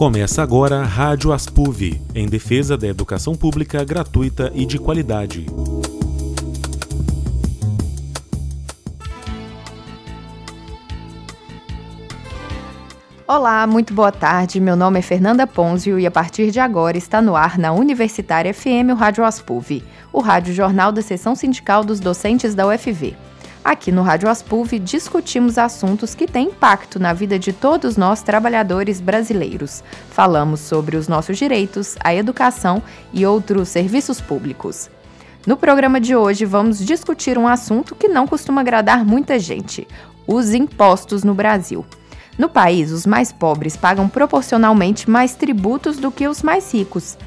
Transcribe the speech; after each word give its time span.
Começa 0.00 0.42
agora 0.42 0.80
a 0.80 0.82
Rádio 0.82 1.30
Aspuv, 1.30 2.00
em 2.14 2.26
defesa 2.26 2.74
da 2.74 2.86
educação 2.86 3.34
pública 3.34 3.84
gratuita 3.84 4.50
e 4.54 4.64
de 4.64 4.78
qualidade. 4.78 5.44
Olá, 13.28 13.66
muito 13.66 13.92
boa 13.92 14.10
tarde. 14.10 14.58
Meu 14.58 14.74
nome 14.74 15.00
é 15.00 15.02
Fernanda 15.02 15.46
Ponzio 15.46 15.98
e 15.98 16.06
a 16.06 16.10
partir 16.10 16.50
de 16.50 16.58
agora 16.58 16.96
está 16.96 17.20
no 17.20 17.36
ar 17.36 17.58
na 17.58 17.70
Universitária 17.72 18.54
FM 18.54 18.92
o 18.92 18.94
Rádio 18.94 19.22
Aspuv, 19.22 19.84
o 20.10 20.20
rádio 20.22 20.54
jornal 20.54 20.90
da 20.92 21.02
seção 21.02 21.34
sindical 21.34 21.84
dos 21.84 22.00
docentes 22.00 22.54
da 22.54 22.66
UFV. 22.66 23.14
Aqui 23.62 23.92
no 23.92 24.00
Rádio 24.02 24.30
Aspuv 24.30 24.78
discutimos 24.78 25.58
assuntos 25.58 26.14
que 26.14 26.26
têm 26.26 26.46
impacto 26.46 26.98
na 26.98 27.12
vida 27.12 27.38
de 27.38 27.52
todos 27.52 27.94
nós 27.94 28.22
trabalhadores 28.22 29.02
brasileiros. 29.02 29.84
Falamos 30.10 30.60
sobre 30.60 30.96
os 30.96 31.06
nossos 31.06 31.36
direitos, 31.36 31.94
a 32.02 32.14
educação 32.14 32.82
e 33.12 33.26
outros 33.26 33.68
serviços 33.68 34.18
públicos. 34.18 34.90
No 35.46 35.58
programa 35.58 36.00
de 36.00 36.16
hoje 36.16 36.46
vamos 36.46 36.78
discutir 36.78 37.36
um 37.36 37.46
assunto 37.46 37.94
que 37.94 38.08
não 38.08 38.26
costuma 38.26 38.62
agradar 38.62 39.04
muita 39.04 39.38
gente: 39.38 39.86
os 40.26 40.54
impostos 40.54 41.22
no 41.22 41.34
Brasil. 41.34 41.84
No 42.38 42.48
país, 42.48 42.90
os 42.90 43.04
mais 43.04 43.30
pobres 43.30 43.76
pagam 43.76 44.08
proporcionalmente 44.08 45.10
mais 45.10 45.34
tributos 45.34 45.98
do 45.98 46.10
que 46.10 46.26
os 46.26 46.42
mais 46.42 46.72
ricos. 46.72 47.18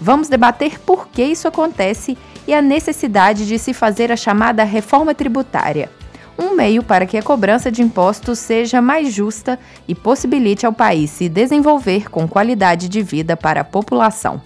Vamos 0.00 0.28
debater 0.28 0.80
por 0.80 1.08
que 1.08 1.22
isso 1.22 1.46
acontece 1.46 2.16
e 2.31 2.31
a 2.50 2.62
necessidade 2.62 3.46
de 3.46 3.58
se 3.58 3.72
fazer 3.72 4.10
a 4.10 4.16
chamada 4.16 4.64
reforma 4.64 5.14
tributária, 5.14 5.90
um 6.38 6.54
meio 6.56 6.82
para 6.82 7.06
que 7.06 7.16
a 7.16 7.22
cobrança 7.22 7.70
de 7.70 7.82
impostos 7.82 8.38
seja 8.38 8.80
mais 8.80 9.12
justa 9.12 9.58
e 9.86 9.94
possibilite 9.94 10.66
ao 10.66 10.72
país 10.72 11.10
se 11.10 11.28
desenvolver 11.28 12.10
com 12.10 12.26
qualidade 12.26 12.88
de 12.88 13.02
vida 13.02 13.36
para 13.36 13.60
a 13.60 13.64
população. 13.64 14.40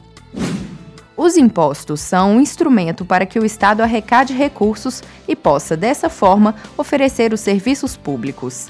Os 1.16 1.38
impostos 1.38 2.00
são 2.00 2.36
um 2.36 2.41
instrumento 2.41 3.05
para 3.05 3.25
que 3.25 3.38
o 3.38 3.44
Estado 3.47 3.80
arrecade 3.80 4.34
recursos 4.34 5.03
e 5.27 5.34
possa, 5.34 5.75
dessa 5.75 6.10
forma, 6.10 6.55
oferecer 6.77 7.33
os 7.33 7.41
serviços 7.41 7.97
públicos. 7.97 8.69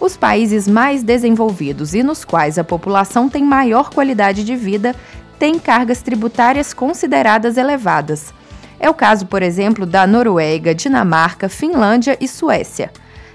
Os 0.00 0.16
países 0.16 0.66
mais 0.66 1.04
desenvolvidos 1.04 1.94
e 1.94 2.02
nos 2.02 2.24
quais 2.24 2.58
a 2.58 2.64
população 2.64 3.28
tem 3.28 3.44
maior 3.44 3.90
qualidade 3.90 4.42
de 4.42 4.56
vida 4.56 4.94
têm 5.38 5.58
cargas 5.58 6.02
tributárias 6.02 6.74
consideradas 6.74 7.56
elevadas. 7.56 8.34
É 8.78 8.90
o 8.90 8.94
caso, 8.94 9.26
por 9.26 9.42
exemplo, 9.42 9.86
da 9.86 10.06
Noruega, 10.06 10.74
Dinamarca, 10.74 11.48
Finlândia 11.48 12.16
e 12.20 12.28
Suécia. 12.28 12.90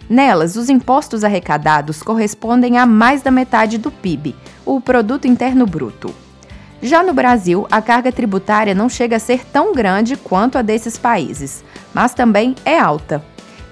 Nelas, 0.10 0.56
os 0.56 0.70
impostos 0.70 1.24
arrecadados 1.24 2.02
correspondem 2.02 2.78
a 2.78 2.86
mais 2.86 3.22
da 3.22 3.30
metade 3.30 3.78
do 3.78 3.92
PIB, 3.92 4.36
o 4.66 4.82
Produto 4.82 5.28
Interno 5.28 5.66
Bruto. 5.66 6.14
Já 6.82 7.04
no 7.04 7.14
Brasil, 7.14 7.68
a 7.70 7.82
carga 7.82 8.12
tributária 8.12 8.74
não 8.74 8.90
chega 8.90 9.18
a 9.18 9.20
ser 9.20 9.46
tão 9.46 9.74
grande 9.74 10.16
quanto 10.16 10.58
a 10.58 10.62
desses 10.62 10.98
países, 10.98 11.64
mas 11.94 12.14
também 12.14 12.56
é 12.64 12.80
alta. 12.80 13.24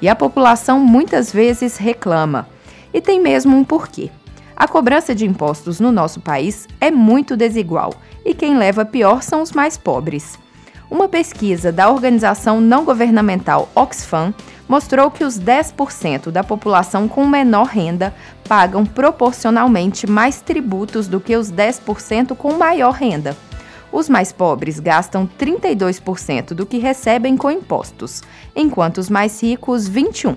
E 0.02 0.10
a 0.10 0.16
população 0.16 0.80
muitas 0.80 1.32
vezes 1.32 1.78
reclama. 1.78 2.48
E 2.94 3.02
tem 3.02 3.20
mesmo 3.20 3.56
um 3.56 3.64
porquê. 3.64 4.12
A 4.56 4.68
cobrança 4.68 5.16
de 5.16 5.26
impostos 5.26 5.80
no 5.80 5.92
nosso 5.92 6.20
país 6.20 6.68
é 6.82 6.92
muito 6.92 7.38
desigual 7.38 7.94
e 8.26 8.34
quem 8.34 8.58
leva 8.58 8.84
pior 8.84 9.22
são 9.22 9.42
os 9.42 9.52
mais 9.52 9.78
pobres. 9.78 10.38
Uma 10.90 11.10
pesquisa 11.10 11.72
da 11.72 11.90
organização 11.90 12.62
não 12.62 12.86
governamental 12.86 13.70
Oxfam 13.76 14.34
mostrou 14.70 15.12
que 15.12 15.24
os 15.24 15.38
10% 15.38 16.32
da 16.32 16.44
população 16.44 17.08
com 17.08 17.28
menor 17.28 17.68
renda 17.68 18.14
pagam 18.48 18.86
proporcionalmente 18.86 20.08
mais 20.08 20.40
tributos 20.42 21.08
do 21.08 21.20
que 21.20 21.36
os 21.36 21.52
10% 21.52 22.36
com 22.36 22.54
maior 22.54 22.94
renda. 22.94 23.36
Os 23.92 24.08
mais 24.08 24.32
pobres 24.32 24.80
gastam 24.80 25.30
32% 25.40 26.54
do 26.54 26.66
que 26.66 26.78
recebem 26.78 27.36
com 27.36 27.52
impostos, 27.52 28.22
enquanto 28.56 28.98
os 28.98 29.10
mais 29.10 29.42
ricos 29.42 29.88
21. 29.88 30.36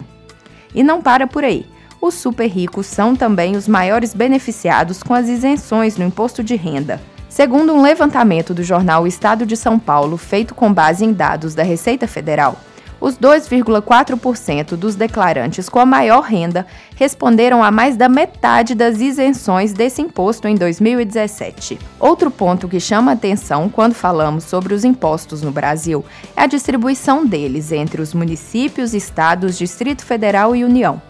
E 0.75 0.83
não 0.83 1.01
para 1.01 1.27
por 1.27 1.45
aí. 1.45 1.67
Os 2.01 2.15
super 2.15 2.47
ricos 2.47 2.87
são 2.87 3.15
também 3.15 3.57
os 3.57 3.69
maiores 3.69 4.15
beneficiados 4.15 5.03
com 5.03 5.13
as 5.13 5.29
isenções 5.29 5.97
no 5.97 6.05
imposto 6.05 6.43
de 6.43 6.57
renda. 6.57 7.01
Segundo 7.31 7.73
um 7.73 7.81
levantamento 7.81 8.53
do 8.53 8.65
jornal 8.65 9.07
Estado 9.07 9.47
de 9.47 9.57
São 9.57 9.79
Paulo, 9.79 10.17
feito 10.17 10.53
com 10.53 10.75
base 10.75 11.05
em 11.05 11.13
dados 11.13 11.55
da 11.55 11.63
Receita 11.63 12.09
Federal, 12.09 12.59
os 13.01 13.17
2,4% 13.17 14.75
dos 14.75 14.97
declarantes 14.97 15.69
com 15.69 15.79
a 15.79 15.87
maior 15.87 16.23
renda 16.23 16.67
responderam 16.97 17.63
a 17.63 17.71
mais 17.71 17.97
da 17.97 18.09
metade 18.09 18.75
das 18.75 19.01
isenções 19.01 19.73
desse 19.73 20.03
imposto 20.03 20.49
em 20.49 20.57
2017. 20.57 21.79
Outro 22.01 22.33
ponto 22.33 22.69
que 22.69 22.81
chama 22.81 23.13
atenção 23.13 23.69
quando 23.69 23.95
falamos 23.95 24.43
sobre 24.43 24.75
os 24.75 24.85
impostos 24.85 25.41
no 25.41 25.53
Brasil 25.53 26.05
é 26.37 26.43
a 26.43 26.47
distribuição 26.47 27.25
deles 27.25 27.71
entre 27.71 28.03
os 28.03 28.13
municípios, 28.13 28.93
estados, 28.93 29.57
Distrito 29.57 30.05
Federal 30.05 30.55
e 30.57 30.65
União. 30.65 31.01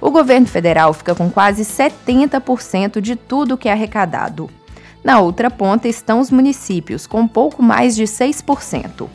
O 0.00 0.12
governo 0.12 0.46
federal 0.46 0.94
fica 0.94 1.12
com 1.12 1.28
quase 1.28 1.64
70% 1.64 3.00
de 3.00 3.16
tudo 3.16 3.58
que 3.58 3.68
é 3.68 3.72
arrecadado. 3.72 4.48
Na 5.06 5.20
outra 5.20 5.48
ponta 5.48 5.86
estão 5.86 6.18
os 6.18 6.32
municípios, 6.32 7.06
com 7.06 7.28
pouco 7.28 7.62
mais 7.62 7.94
de 7.94 8.02
6%. 8.02 9.08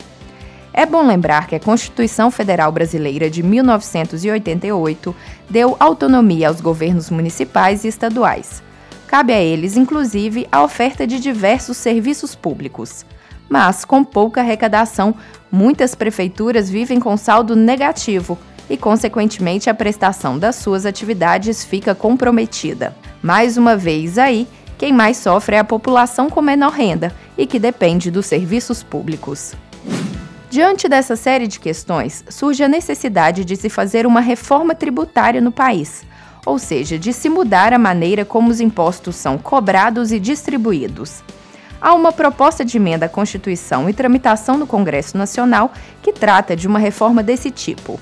É 0.72 0.86
bom 0.86 1.06
lembrar 1.06 1.46
que 1.46 1.54
a 1.54 1.60
Constituição 1.60 2.30
Federal 2.30 2.72
Brasileira 2.72 3.28
de 3.28 3.42
1988 3.42 5.14
deu 5.50 5.76
autonomia 5.78 6.48
aos 6.48 6.62
governos 6.62 7.10
municipais 7.10 7.84
e 7.84 7.88
estaduais. 7.88 8.62
Cabe 9.06 9.34
a 9.34 9.38
eles, 9.42 9.76
inclusive, 9.76 10.48
a 10.50 10.62
oferta 10.62 11.06
de 11.06 11.20
diversos 11.20 11.76
serviços 11.76 12.34
públicos. 12.34 13.04
Mas, 13.46 13.84
com 13.84 14.02
pouca 14.02 14.40
arrecadação, 14.40 15.14
muitas 15.50 15.94
prefeituras 15.94 16.70
vivem 16.70 16.98
com 16.98 17.18
saldo 17.18 17.54
negativo 17.54 18.38
e, 18.70 18.78
consequentemente, 18.78 19.68
a 19.68 19.74
prestação 19.74 20.38
das 20.38 20.56
suas 20.56 20.86
atividades 20.86 21.62
fica 21.62 21.94
comprometida. 21.94 22.96
Mais 23.22 23.58
uma 23.58 23.76
vez 23.76 24.16
aí, 24.16 24.48
quem 24.82 24.92
mais 24.92 25.16
sofre 25.16 25.54
é 25.54 25.60
a 25.60 25.64
população 25.64 26.28
com 26.28 26.42
menor 26.42 26.72
renda 26.72 27.14
e 27.38 27.46
que 27.46 27.60
depende 27.60 28.10
dos 28.10 28.26
serviços 28.26 28.82
públicos. 28.82 29.54
Diante 30.50 30.88
dessa 30.88 31.14
série 31.14 31.46
de 31.46 31.60
questões, 31.60 32.24
surge 32.28 32.64
a 32.64 32.68
necessidade 32.68 33.44
de 33.44 33.54
se 33.54 33.68
fazer 33.68 34.08
uma 34.08 34.18
reforma 34.18 34.74
tributária 34.74 35.40
no 35.40 35.52
país, 35.52 36.02
ou 36.44 36.58
seja, 36.58 36.98
de 36.98 37.12
se 37.12 37.28
mudar 37.28 37.72
a 37.72 37.78
maneira 37.78 38.24
como 38.24 38.50
os 38.50 38.60
impostos 38.60 39.14
são 39.14 39.38
cobrados 39.38 40.10
e 40.10 40.18
distribuídos. 40.18 41.22
Há 41.80 41.94
uma 41.94 42.10
proposta 42.10 42.64
de 42.64 42.76
emenda 42.76 43.06
à 43.06 43.08
Constituição 43.08 43.88
e 43.88 43.94
tramitação 43.94 44.58
no 44.58 44.66
Congresso 44.66 45.16
Nacional 45.16 45.70
que 46.02 46.12
trata 46.12 46.56
de 46.56 46.66
uma 46.66 46.80
reforma 46.80 47.22
desse 47.22 47.52
tipo 47.52 48.00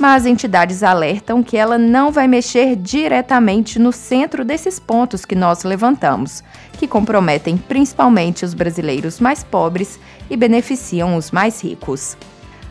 mas 0.00 0.24
entidades 0.24 0.82
alertam 0.82 1.42
que 1.42 1.58
ela 1.58 1.76
não 1.76 2.10
vai 2.10 2.26
mexer 2.26 2.74
diretamente 2.74 3.78
no 3.78 3.92
centro 3.92 4.46
desses 4.46 4.80
pontos 4.80 5.26
que 5.26 5.34
nós 5.34 5.62
levantamos, 5.62 6.42
que 6.72 6.88
comprometem 6.88 7.58
principalmente 7.58 8.42
os 8.42 8.54
brasileiros 8.54 9.20
mais 9.20 9.44
pobres 9.44 10.00
e 10.30 10.38
beneficiam 10.38 11.16
os 11.16 11.30
mais 11.30 11.62
ricos. 11.62 12.16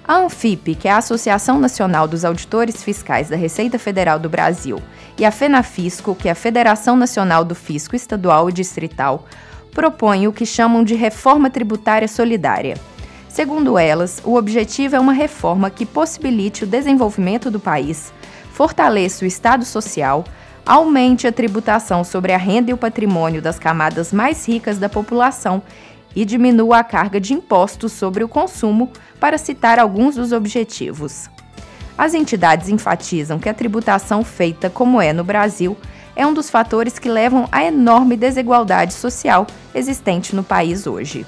A 0.03 0.18
Anfip, 0.18 0.73
que 0.73 0.88
é 0.88 0.91
a 0.91 0.97
Associação 0.97 1.59
Nacional 1.59 2.07
dos 2.07 2.25
Auditores 2.25 2.84
Fiscais 2.84 3.29
da 3.29 3.35
Receita 3.35 3.78
Federal 3.78 4.18
do 4.18 4.28
Brasil, 4.28 4.81
e 5.16 5.23
a 5.23 5.29
FENAFISCO, 5.29 6.16
que 6.16 6.28
é 6.28 6.31
a 6.31 6.35
Federação 6.35 6.95
Nacional 6.95 7.45
do 7.45 7.53
Fisco 7.53 7.95
Estadual 7.95 8.50
e 8.50 8.53
Distrital, 8.53 9.28
propõem 9.72 10.28
o 10.28 10.34
que 10.34 10.47
chamam 10.47 10.84
de 10.84 10.95
reforma 10.95 11.47
tributária 11.47 12.07
solidária 12.07 12.75
Segundo 13.29 13.78
elas, 13.78 14.19
o 14.25 14.35
objetivo 14.35 14.95
é 14.95 15.00
uma 15.00 15.13
reforma 15.13 15.69
que 15.69 15.85
possibilite 15.85 16.63
o 16.63 16.67
desenvolvimento 16.67 17.51
do 17.51 17.59
país, 17.59 18.12
fortaleça 18.51 19.23
o 19.23 19.28
Estado 19.28 19.63
social, 19.63 20.25
aumente 20.66 21.28
a 21.28 21.31
tributação 21.31 22.03
sobre 22.03 22.34
a 22.34 22.38
renda 22.38 22.71
e 22.71 22.74
o 22.74 22.77
patrimônio 22.77 23.39
das 23.39 23.59
camadas 23.59 24.12
mais 24.12 24.48
ricas 24.48 24.80
da 24.80 24.89
população 24.89 25.62
e 26.15 26.25
diminua 26.25 26.80
a 26.80 26.83
carga 26.83 27.21
de 27.21 27.33
impostos 27.33 27.92
sobre 27.94 28.24
o 28.24 28.27
consumo, 28.27 28.92
para 29.19 29.38
citar 29.38 29.77
alguns 29.77 30.15
dos 30.15 30.31
objetivos. 30.31 31.30
As 31.95 32.15
entidades 32.15 32.68
enfatizam 32.68 33.38
que 33.38 33.48
a 33.48 33.53
tributação 33.53 34.24
feita 34.24 34.71
como 34.71 35.00
é 35.00 35.13
no 35.13 35.24
Brasil 35.24 35.77
é 36.15 36.25
um 36.25 36.33
dos 36.33 36.50
fatores 36.50 36.98
que 36.98 37.07
levam 37.07 37.48
à 37.51 37.63
enorme 37.63 38.18
desigualdade 38.18 38.94
social 38.94 39.45
existente 39.75 40.36
no 40.36 40.44
país 40.44 40.88
hoje. 40.88 41.25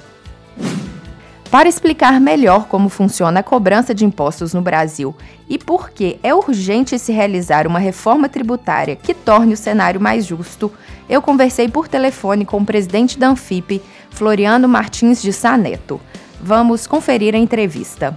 Para 1.52 1.68
explicar 1.68 2.18
melhor 2.18 2.66
como 2.66 2.88
funciona 2.88 3.40
a 3.40 3.42
cobrança 3.42 3.94
de 3.94 4.06
impostos 4.06 4.54
no 4.54 4.62
Brasil 4.62 5.14
e 5.46 5.58
por 5.58 5.90
que 5.90 6.18
é 6.22 6.34
urgente 6.34 6.98
se 6.98 7.12
realizar 7.12 7.66
uma 7.66 7.78
reforma 7.78 8.26
tributária 8.26 8.96
que 8.96 9.12
torne 9.12 9.52
o 9.52 9.56
cenário 9.56 10.00
mais 10.00 10.24
justo, 10.24 10.72
eu 11.10 11.20
conversei 11.20 11.68
por 11.68 11.88
telefone 11.88 12.46
com 12.46 12.56
o 12.56 12.64
presidente 12.64 13.18
da 13.18 13.28
Anfip, 13.28 13.82
Floriano 14.08 14.66
Martins 14.66 15.20
de 15.20 15.30
Saneto. 15.30 16.00
Vamos 16.42 16.86
conferir 16.86 17.34
a 17.34 17.38
entrevista. 17.38 18.14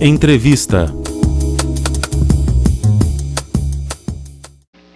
Entrevista 0.00 1.03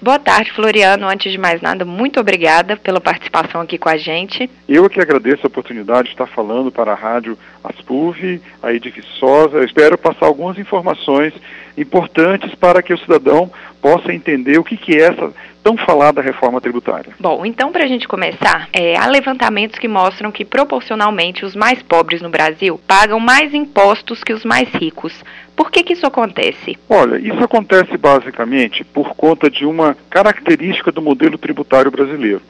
Boa 0.09 0.19
tarde, 0.19 0.51
Floriano. 0.53 1.07
Antes 1.07 1.31
de 1.31 1.37
mais 1.37 1.61
nada, 1.61 1.85
muito 1.85 2.19
obrigada 2.19 2.79
pela 2.79 2.99
participação 2.99 3.61
aqui 3.61 3.77
com 3.77 3.91
a 3.91 3.99
gente. 3.99 4.49
Eu 4.67 4.89
que 4.89 5.03
agradeço 5.03 5.43
a 5.45 5.49
oportunidade 5.49 6.05
de 6.05 6.15
estar 6.15 6.27
falando 6.27 6.73
para 6.73 6.93
a 6.93 6.95
Rádio 6.95 7.37
Aspuv, 7.63 8.41
aí 8.63 8.81
de 8.81 8.89
Viçosa. 8.89 9.59
Eu 9.59 9.65
espero 9.65 9.99
passar 9.99 10.25
algumas 10.25 10.59
informações 10.59 11.35
importantes 11.77 12.55
para 12.55 12.83
que 12.83 12.95
o 12.95 12.99
cidadão 12.99 13.53
possa 13.83 14.11
entender 14.11 14.59
o 14.59 14.65
que, 14.65 14.79
que 14.79 14.97
é 14.97 15.09
essa 15.09 15.31
tão 15.69 15.77
falada 15.77 16.23
reforma 16.23 16.63
tributária. 16.63 17.13
Bom, 17.21 17.45
então 17.45 17.71
para 17.71 17.85
a 17.85 17.87
gente 17.87 18.09
começar, 18.09 18.71
é, 18.73 18.97
há 18.97 19.07
levantamentos 19.07 19.79
que 19.79 19.87
mostram 19.87 20.33
que 20.33 20.43
proporcionalmente 20.43 21.45
os 21.45 21.55
mais 21.55 21.83
pobres 21.83 22.23
no 22.23 22.31
Brasil 22.31 22.81
pagam 22.87 23.21
mais 23.21 23.53
impostos 23.53 24.25
que 24.25 24.33
os 24.33 24.47
mais 24.47 24.71
ricos. 24.71 25.13
Por 25.55 25.71
que, 25.71 25.83
que 25.83 25.93
isso 25.93 26.07
acontece? 26.07 26.79
Olha, 26.89 27.19
isso 27.19 27.45
acontece 27.45 27.99
basicamente 27.99 28.83
por 28.83 29.15
conta 29.15 29.51
de 29.51 29.67
uma 29.67 29.95
característica 30.09 30.91
do 30.91 31.03
modelo 31.03 31.37
tributário 31.37 31.91
brasileiro. 31.91 32.41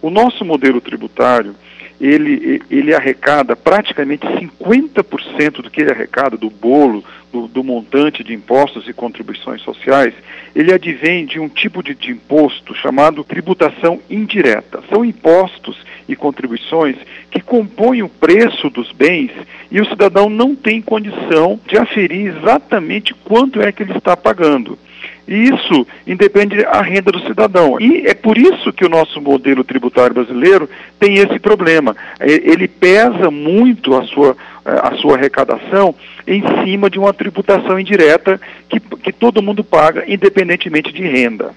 O 0.00 0.08
nosso 0.08 0.44
modelo 0.44 0.80
tributário 0.80 1.56
ele, 2.00 2.62
ele 2.70 2.94
arrecada 2.94 3.56
praticamente 3.56 4.26
50% 4.26 5.62
do 5.62 5.70
que 5.70 5.80
ele 5.80 5.90
arrecada 5.90 6.36
do 6.36 6.48
bolo, 6.48 7.04
do, 7.32 7.46
do, 7.46 7.64
montante 7.64 8.24
de 8.24 8.32
impostos 8.32 8.88
e 8.88 8.92
contribuições 8.92 9.60
sociais, 9.62 10.14
ele 10.54 10.72
advém 10.72 11.26
de 11.26 11.38
um 11.38 11.48
tipo 11.48 11.82
de, 11.82 11.94
de 11.94 12.10
imposto 12.10 12.74
chamado 12.74 13.24
tributação 13.24 14.00
indireta. 14.08 14.82
São 14.88 15.04
impostos 15.04 15.76
e 16.08 16.16
contribuições 16.16 16.96
que 17.30 17.40
compõem 17.40 18.02
o 18.02 18.08
preço 18.08 18.70
dos 18.70 18.90
bens 18.92 19.30
e 19.70 19.80
o 19.80 19.86
cidadão 19.86 20.30
não 20.30 20.56
tem 20.56 20.80
condição 20.80 21.60
de 21.66 21.76
aferir 21.76 22.34
exatamente 22.38 23.12
quanto 23.12 23.60
é 23.60 23.70
que 23.70 23.82
ele 23.82 23.96
está 23.96 24.16
pagando. 24.16 24.78
E 25.26 25.48
isso 25.50 25.86
independe 26.06 26.62
da 26.62 26.80
renda 26.80 27.12
do 27.12 27.20
cidadão. 27.20 27.78
E 27.80 28.06
é 28.06 28.14
por 28.14 28.38
isso 28.38 28.72
que 28.72 28.84
o 28.84 28.88
nosso 28.88 29.20
modelo 29.20 29.62
tributário 29.62 30.14
brasileiro 30.14 30.68
tem 30.98 31.14
esse 31.14 31.38
problema. 31.38 31.94
Ele 32.20 32.66
pesa 32.66 33.30
muito 33.30 33.94
a 33.94 34.04
sua, 34.04 34.36
a 34.64 34.94
sua 34.96 35.16
arrecadação 35.16 35.94
em 36.26 36.42
cima 36.64 36.88
de 36.88 36.98
uma 36.98 37.12
tributação 37.12 37.78
indireta 37.78 38.40
que, 38.68 38.80
que 38.80 39.12
todo 39.12 39.42
mundo 39.42 39.62
paga, 39.62 40.04
independentemente 40.06 40.92
de 40.92 41.02
renda. 41.02 41.50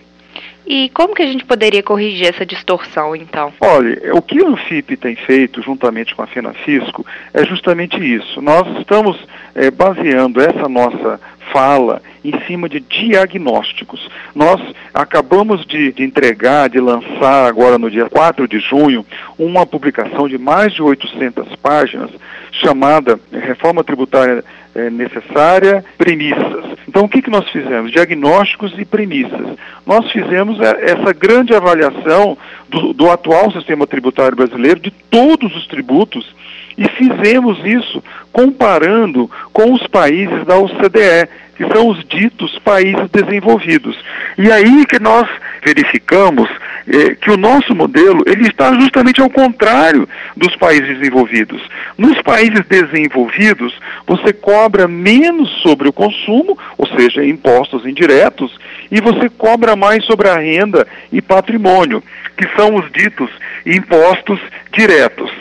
E 0.66 0.90
como 0.90 1.16
que 1.16 1.24
a 1.24 1.28
gente 1.28 1.44
poderia 1.44 1.82
corrigir 1.82 2.28
essa 2.28 2.46
distorção, 2.46 3.16
então? 3.16 3.52
Olha, 3.60 4.16
o 4.16 4.22
que 4.22 4.42
o 4.42 4.48
Anfip 4.48 4.96
tem 4.96 5.16
feito, 5.16 5.62
juntamente 5.62 6.16
com 6.16 6.22
a 6.22 6.28
FENAFISCO, 6.28 7.06
é 7.34 7.46
justamente 7.46 7.98
isso. 7.98 8.42
Nós 8.42 8.68
estamos 8.80 9.18
é, 9.56 9.72
baseando 9.72 10.40
essa 10.40 10.70
nossa 10.70 11.20
fala 11.52 12.02
em 12.24 12.40
cima 12.46 12.70
de 12.70 12.80
diagnósticos. 12.80 14.10
Nós 14.34 14.62
acabamos 14.94 15.66
de, 15.66 15.92
de, 15.92 16.04
entregar, 16.04 16.70
de 16.70 16.80
lançar 16.80 17.48
agora 17.48 17.78
no 17.78 17.90
dia 17.90 18.10
4 18.10 18.48
de 18.48 18.60
junho, 18.60 19.06
uma 19.38 19.66
publicação 19.66 20.28
de 20.28 20.38
mais 20.38 20.74
de 20.74 20.82
800 20.82 21.56
páginas 21.58 22.12
chamada 22.52 23.20
Reforma 23.32 23.84
Tributária 23.84 24.44
é, 24.76 24.90
Necessária, 24.90 25.84
Premissas. 25.98 26.66
Então, 26.88 27.06
o 27.06 27.10
que, 27.10 27.22
que 27.22 27.30
nós 27.30 27.48
fizemos? 27.50 27.92
Diagnósticos 27.92 28.74
e 28.78 28.86
premissas. 28.86 29.58
Nós 29.86 30.12
fizemos 30.12 30.60
é, 30.60 30.92
essa 30.92 31.14
grande 31.14 31.54
avaliação 31.54 32.38
do, 32.70 32.94
do 32.94 33.10
atual 33.10 33.52
sistema 33.52 33.88
tributário 33.88 34.36
brasileiro, 34.36 34.80
de 34.80 34.92
todos 34.92 35.56
os 35.56 35.68
tributos, 35.68 36.34
e 36.78 36.88
fizemos 36.90 37.60
isso 37.66 38.04
comparando 38.32 39.30
com 39.52 39.74
os 39.74 39.86
países 39.88 40.46
da 40.46 40.58
OCDE, 40.58 41.30
que 41.56 41.68
são 41.68 41.90
os 41.90 42.04
ditos 42.06 42.58
países 42.60 43.10
desenvolvidos. 43.12 43.98
E 44.38 44.52
aí 44.52 44.86
que 44.86 45.00
nós 45.00 45.28
verificamos 45.64 46.50
eh, 46.88 47.16
que 47.16 47.30
o 47.30 47.38
nosso 47.38 47.76
modelo 47.76 48.24
ele 48.26 48.48
está 48.48 48.74
justamente 48.74 49.22
ao 49.22 49.30
contrário 49.30 50.08
dos 50.36 50.56
países 50.56 50.98
desenvolvidos. 50.98 51.62
Nos 51.98 52.20
países 52.22 52.66
desenvolvidos, 52.68 53.78
você 54.08 54.34
cobra 54.34 54.88
menos 54.88 55.50
sobre 55.62 55.88
o 55.88 55.94
consumo, 55.94 56.58
ou 56.78 56.88
seja, 56.88 57.24
impostos 57.24 57.86
indiretos, 57.86 58.58
e 58.90 59.00
você 59.00 59.30
cobra 59.30 59.76
mais 59.76 60.04
sobre 60.06 60.30
a 60.30 60.38
renda 60.38 60.88
e 61.12 61.22
patrimônio, 61.22 62.04
que 62.36 62.48
são 62.56 62.76
os 62.76 62.92
ditos 62.92 63.30
impostos 63.66 64.40
diretos. 64.72 65.32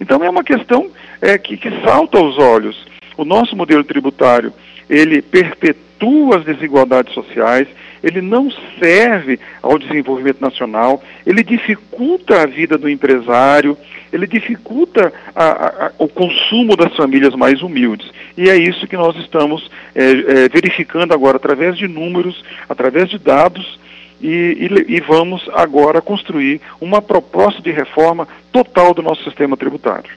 Então 0.00 0.22
é 0.22 0.30
uma 0.30 0.44
questão 0.44 0.90
é, 1.20 1.36
que, 1.38 1.56
que 1.56 1.70
salta 1.84 2.18
aos 2.18 2.38
olhos. 2.38 2.86
O 3.16 3.24
nosso 3.24 3.56
modelo 3.56 3.82
tributário, 3.82 4.52
ele 4.88 5.20
perpetua 5.20 6.38
as 6.38 6.44
desigualdades 6.44 7.12
sociais, 7.12 7.66
ele 8.02 8.20
não 8.20 8.48
serve 8.78 9.40
ao 9.62 9.78
desenvolvimento 9.78 10.40
nacional, 10.40 11.02
ele 11.26 11.42
dificulta 11.42 12.42
a 12.42 12.46
vida 12.46 12.78
do 12.78 12.88
empresário, 12.88 13.76
ele 14.12 14.26
dificulta 14.26 15.12
a, 15.34 15.86
a, 15.86 15.92
o 15.98 16.08
consumo 16.08 16.76
das 16.76 16.94
famílias 16.96 17.34
mais 17.34 17.60
humildes. 17.60 18.10
E 18.36 18.48
é 18.48 18.56
isso 18.56 18.86
que 18.86 18.96
nós 18.96 19.16
estamos 19.16 19.68
é, 19.94 20.04
é, 20.04 20.48
verificando 20.48 21.12
agora 21.12 21.36
através 21.36 21.76
de 21.76 21.88
números, 21.88 22.42
através 22.68 23.10
de 23.10 23.18
dados, 23.18 23.78
e, 24.20 24.68
e, 24.88 24.96
e, 24.96 25.00
vamos 25.00 25.48
agora 25.52 26.00
construir 26.00 26.60
uma 26.80 27.00
proposta 27.00 27.62
de 27.62 27.70
reforma 27.70 28.26
total 28.52 28.92
do 28.92 29.02
nosso 29.02 29.22
sistema 29.24 29.56
tributário. 29.56 30.10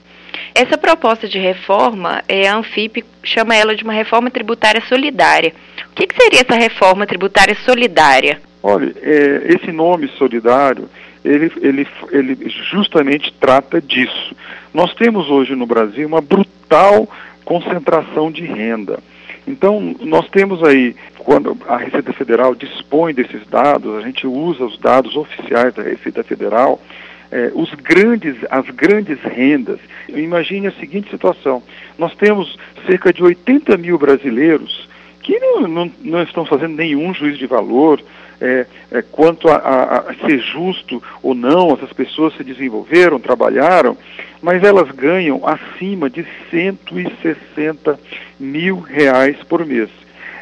Essa 0.53 0.77
proposta 0.77 1.27
de 1.27 1.37
reforma, 1.37 2.23
é, 2.27 2.47
a 2.47 2.57
Anfip 2.57 3.03
chama 3.23 3.55
ela 3.55 3.75
de 3.75 3.83
uma 3.83 3.93
reforma 3.93 4.29
tributária 4.29 4.81
solidária. 4.87 5.53
O 5.91 5.95
que, 5.95 6.07
que 6.07 6.15
seria 6.15 6.41
essa 6.41 6.55
reforma 6.55 7.05
tributária 7.05 7.55
solidária? 7.63 8.41
Olha, 8.63 8.93
é, 9.01 9.55
esse 9.55 9.71
nome 9.71 10.07
solidário, 10.17 10.89
ele, 11.23 11.51
ele, 11.61 11.87
ele 12.11 12.49
justamente 12.71 13.33
trata 13.39 13.81
disso. 13.81 14.35
Nós 14.73 14.93
temos 14.93 15.29
hoje 15.29 15.55
no 15.55 15.65
Brasil 15.65 16.07
uma 16.07 16.21
brutal 16.21 17.07
concentração 17.45 18.31
de 18.31 18.45
renda. 18.45 18.99
Então, 19.47 19.95
nós 20.01 20.29
temos 20.29 20.63
aí, 20.63 20.95
quando 21.17 21.57
a 21.67 21.77
Receita 21.77 22.13
Federal 22.13 22.53
dispõe 22.53 23.13
desses 23.13 23.45
dados, 23.47 23.95
a 23.95 24.01
gente 24.01 24.27
usa 24.27 24.65
os 24.65 24.77
dados 24.77 25.15
oficiais 25.15 25.73
da 25.73 25.81
Receita 25.81 26.23
Federal, 26.23 26.79
eh, 27.31 27.51
os 27.55 27.73
grandes, 27.73 28.35
as 28.49 28.69
grandes 28.69 29.19
rendas. 29.23 29.79
Imagine 30.09 30.67
a 30.67 30.71
seguinte 30.73 31.09
situação: 31.09 31.63
nós 31.97 32.13
temos 32.15 32.57
cerca 32.85 33.11
de 33.11 33.23
80 33.23 33.77
mil 33.77 33.97
brasileiros 33.97 34.87
que 35.21 35.39
não, 35.39 35.67
não, 35.67 35.91
não 36.01 36.23
estão 36.23 36.45
fazendo 36.45 36.75
nenhum 36.75 37.13
juízo 37.13 37.37
de 37.37 37.45
valor, 37.45 38.01
é, 38.41 38.65
é, 38.91 39.01
quanto 39.03 39.47
a, 39.47 39.55
a, 39.55 39.97
a, 39.99 40.13
ser 40.15 40.39
justo 40.39 41.01
ou 41.21 41.35
não, 41.35 41.73
essas 41.73 41.93
pessoas 41.93 42.35
se 42.35 42.43
desenvolveram, 42.43 43.19
trabalharam, 43.19 43.95
mas 44.41 44.63
elas 44.63 44.89
ganham 44.91 45.41
acima 45.47 46.09
de 46.09 46.25
160 46.49 47.99
mil 48.39 48.79
reais 48.79 49.37
por 49.47 49.63
mês. 49.65 49.89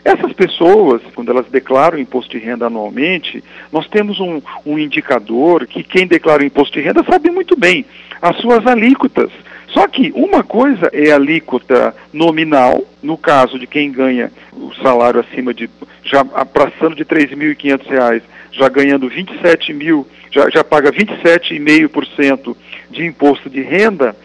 Essas 0.05 0.31
pessoas, 0.31 1.01
quando 1.13 1.29
elas 1.29 1.47
declaram 1.47 1.99
imposto 1.99 2.31
de 2.31 2.43
renda 2.43 2.67
anualmente, 2.67 3.43
nós 3.71 3.85
temos 3.87 4.19
um, 4.21 4.41
um 4.65 4.79
indicador 4.79 5.67
que 5.67 5.83
quem 5.83 6.07
declara 6.07 6.45
imposto 6.45 6.79
de 6.79 6.85
renda 6.85 7.03
sabe 7.03 7.29
muito 7.29 7.57
bem, 7.57 7.85
as 8.21 8.37
suas 8.37 8.65
alíquotas. 8.65 9.29
Só 9.73 9.87
que 9.87 10.11
uma 10.15 10.43
coisa 10.43 10.89
é 10.91 11.11
a 11.11 11.15
alíquota 11.15 11.95
nominal, 12.11 12.83
no 13.03 13.17
caso 13.17 13.59
de 13.59 13.67
quem 13.67 13.91
ganha 13.91 14.31
o 14.53 14.73
salário 14.75 15.19
acima 15.19 15.53
de, 15.53 15.69
já 16.03 16.25
passando 16.25 16.95
de 16.95 17.03
R$ 17.03 17.27
3.500, 17.27 18.21
já 18.51 18.67
ganhando 18.67 19.07
27 19.07 19.73
mil, 19.73 20.07
já, 20.31 20.49
já 20.49 20.63
paga 20.63 20.91
27,5% 20.91 22.55
de 22.89 23.05
imposto 23.05 23.49
de 23.49 23.61
renda, 23.61 24.15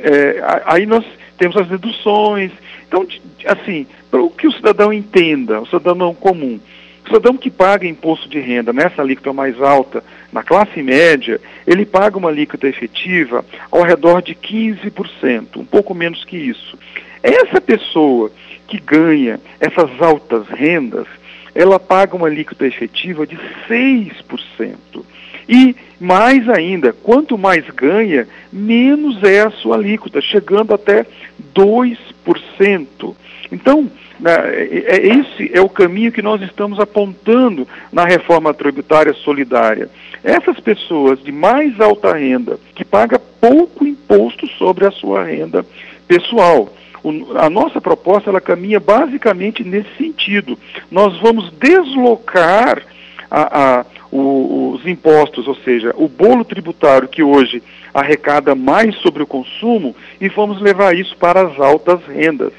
é, 0.00 0.42
aí 0.66 0.86
nós 0.86 1.04
temos 1.38 1.56
as 1.56 1.68
deduções. 1.68 2.52
Então, 2.86 3.06
assim, 3.46 3.86
para 4.10 4.20
que 4.36 4.46
o 4.46 4.52
cidadão 4.52 4.92
entenda, 4.92 5.60
o 5.60 5.66
cidadão 5.66 6.14
comum, 6.14 6.60
o 6.60 6.60
cidadão 7.04 7.36
que 7.36 7.50
paga 7.50 7.86
imposto 7.86 8.28
de 8.28 8.38
renda 8.40 8.72
nessa 8.72 9.02
alíquota 9.02 9.32
mais 9.32 9.60
alta, 9.60 10.02
na 10.32 10.42
classe 10.42 10.82
média, 10.82 11.40
ele 11.66 11.84
paga 11.84 12.16
uma 12.16 12.28
alíquota 12.28 12.66
efetiva 12.66 13.44
ao 13.70 13.82
redor 13.82 14.22
de 14.22 14.34
15%, 14.34 15.56
um 15.56 15.64
pouco 15.64 15.94
menos 15.94 16.24
que 16.24 16.36
isso. 16.36 16.78
Essa 17.22 17.60
pessoa 17.60 18.30
que 18.66 18.80
ganha 18.80 19.38
essas 19.60 19.90
altas 20.00 20.48
rendas, 20.48 21.06
ela 21.54 21.78
paga 21.78 22.16
uma 22.16 22.26
alíquota 22.26 22.66
efetiva 22.66 23.26
de 23.26 23.38
6%. 23.68 25.04
E 25.48 25.76
mais 26.00 26.48
ainda, 26.48 26.92
quanto 26.92 27.36
mais 27.36 27.68
ganha, 27.70 28.26
menos 28.52 29.22
é 29.22 29.40
a 29.42 29.50
sua 29.50 29.76
alíquota, 29.76 30.20
chegando 30.20 30.72
até 30.72 31.06
2%. 31.54 33.14
Então, 33.52 33.90
né, 34.18 34.32
é, 34.32 34.84
é, 34.86 35.06
esse 35.06 35.50
é 35.52 35.60
o 35.60 35.68
caminho 35.68 36.10
que 36.10 36.22
nós 36.22 36.40
estamos 36.40 36.80
apontando 36.80 37.68
na 37.92 38.04
reforma 38.04 38.54
tributária 38.54 39.12
solidária. 39.12 39.90
Essas 40.24 40.58
pessoas 40.58 41.22
de 41.22 41.30
mais 41.30 41.78
alta 41.80 42.14
renda, 42.14 42.58
que 42.74 42.84
pagam 42.84 43.20
pouco 43.40 43.86
imposto 43.86 44.46
sobre 44.46 44.86
a 44.86 44.90
sua 44.90 45.24
renda 45.24 45.64
pessoal. 46.08 46.72
O, 47.04 47.36
a 47.36 47.50
nossa 47.50 47.80
proposta 47.80 48.30
ela 48.30 48.40
caminha 48.40 48.80
basicamente 48.80 49.62
nesse 49.62 49.94
sentido. 49.98 50.58
Nós 50.90 51.18
vamos 51.20 51.52
deslocar 51.52 52.82
a, 53.30 53.80
a 53.80 53.86
o, 54.12 54.74
os 54.74 54.86
impostos, 54.86 55.48
ou 55.48 55.54
seja, 55.54 55.94
o 55.96 56.06
bolo 56.06 56.44
tributário 56.44 57.08
que 57.08 57.22
hoje 57.22 57.62
arrecada 57.94 58.54
mais 58.54 58.94
sobre 58.96 59.22
o 59.22 59.26
consumo 59.26 59.96
e 60.20 60.28
vamos 60.28 60.60
levar 60.60 60.94
isso 60.94 61.16
para 61.16 61.40
as 61.40 61.58
altas 61.58 62.00
rendas. 62.06 62.52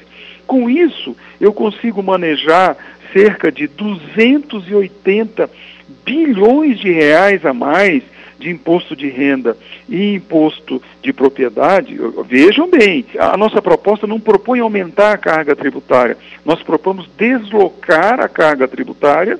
Com 0.46 0.68
isso, 0.68 1.16
eu 1.40 1.52
consigo 1.52 2.02
manejar 2.02 2.76
cerca 3.12 3.50
de 3.50 3.66
280 3.66 5.48
bilhões 6.04 6.78
de 6.78 6.90
reais 6.90 7.44
a 7.46 7.54
mais 7.54 8.02
de 8.38 8.50
imposto 8.50 8.94
de 8.94 9.08
renda 9.08 9.56
e 9.88 10.14
imposto 10.14 10.82
de 11.00 11.12
propriedade, 11.12 11.96
vejam 12.26 12.68
bem, 12.68 13.06
a 13.18 13.36
nossa 13.36 13.62
proposta 13.62 14.06
não 14.06 14.20
propõe 14.20 14.60
aumentar 14.60 15.12
a 15.12 15.18
carga 15.18 15.54
tributária, 15.56 16.16
nós 16.44 16.62
propomos 16.62 17.08
deslocar 17.16 18.20
a 18.20 18.28
carga 18.28 18.66
tributária 18.68 19.38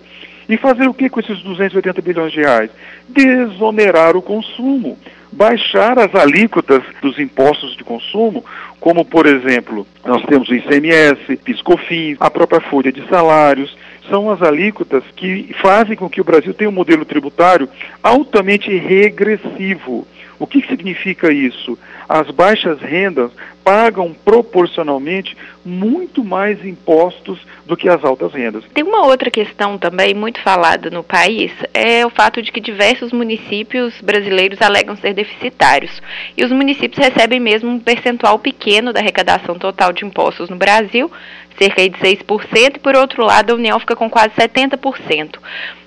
e 0.49 0.56
fazer 0.56 0.88
o 0.88 0.94
que 0.94 1.08
com 1.08 1.20
esses 1.20 1.40
280 1.42 2.00
bilhões 2.02 2.32
de 2.32 2.40
reais? 2.40 2.70
Desonerar 3.08 4.16
o 4.16 4.23
consumo, 4.23 4.99
baixar 5.34 5.98
as 5.98 6.14
alíquotas 6.14 6.82
dos 7.02 7.18
impostos 7.18 7.76
de 7.76 7.84
consumo, 7.84 8.44
como 8.80 9.04
por 9.04 9.26
exemplo, 9.26 9.86
nós 10.04 10.22
temos 10.24 10.48
o 10.48 10.54
ICMS, 10.54 11.36
PiscoFins, 11.44 12.16
a 12.20 12.30
própria 12.30 12.60
folha 12.60 12.92
de 12.92 13.06
salários, 13.08 13.76
são 14.08 14.30
as 14.30 14.42
alíquotas 14.42 15.02
que 15.16 15.54
fazem 15.60 15.96
com 15.96 16.08
que 16.08 16.20
o 16.20 16.24
Brasil 16.24 16.54
tenha 16.54 16.70
um 16.70 16.74
modelo 16.74 17.04
tributário 17.04 17.68
altamente 18.02 18.76
regressivo. 18.76 20.06
O 20.38 20.46
que 20.46 20.66
significa 20.66 21.32
isso? 21.32 21.78
As 22.08 22.30
baixas 22.30 22.80
rendas 22.80 23.30
pagam 23.64 24.14
proporcionalmente 24.24 25.36
muito 25.64 26.22
mais 26.22 26.62
impostos 26.64 27.38
do 27.64 27.76
que 27.76 27.88
as 27.88 28.04
altas 28.04 28.32
rendas. 28.32 28.62
Tem 28.74 28.84
uma 28.84 29.06
outra 29.06 29.30
questão 29.30 29.78
também 29.78 30.12
muito 30.12 30.40
falada 30.40 30.90
no 30.90 31.02
país, 31.02 31.50
é 31.72 32.04
o 32.04 32.10
fato 32.10 32.42
de 32.42 32.52
que 32.52 32.60
diversos 32.60 33.10
municípios 33.10 33.98
brasileiros 34.02 34.60
alegam 34.60 34.96
ser 34.96 35.14
deficitários. 35.14 36.02
E 36.36 36.44
os 36.44 36.52
municípios 36.52 36.98
recebem 36.98 37.40
mesmo 37.40 37.70
um 37.70 37.80
percentual 37.80 38.38
pequeno 38.38 38.92
da 38.92 39.00
arrecadação 39.00 39.58
total 39.58 39.92
de 39.92 40.04
impostos 40.04 40.50
no 40.50 40.56
Brasil, 40.56 41.10
cerca 41.58 41.88
de 41.88 41.96
6%, 41.98 42.76
e 42.76 42.78
por 42.80 42.94
outro 42.94 43.24
lado 43.24 43.52
a 43.52 43.54
União 43.54 43.78
fica 43.80 43.96
com 43.96 44.10
quase 44.10 44.34
70%. 44.34 45.36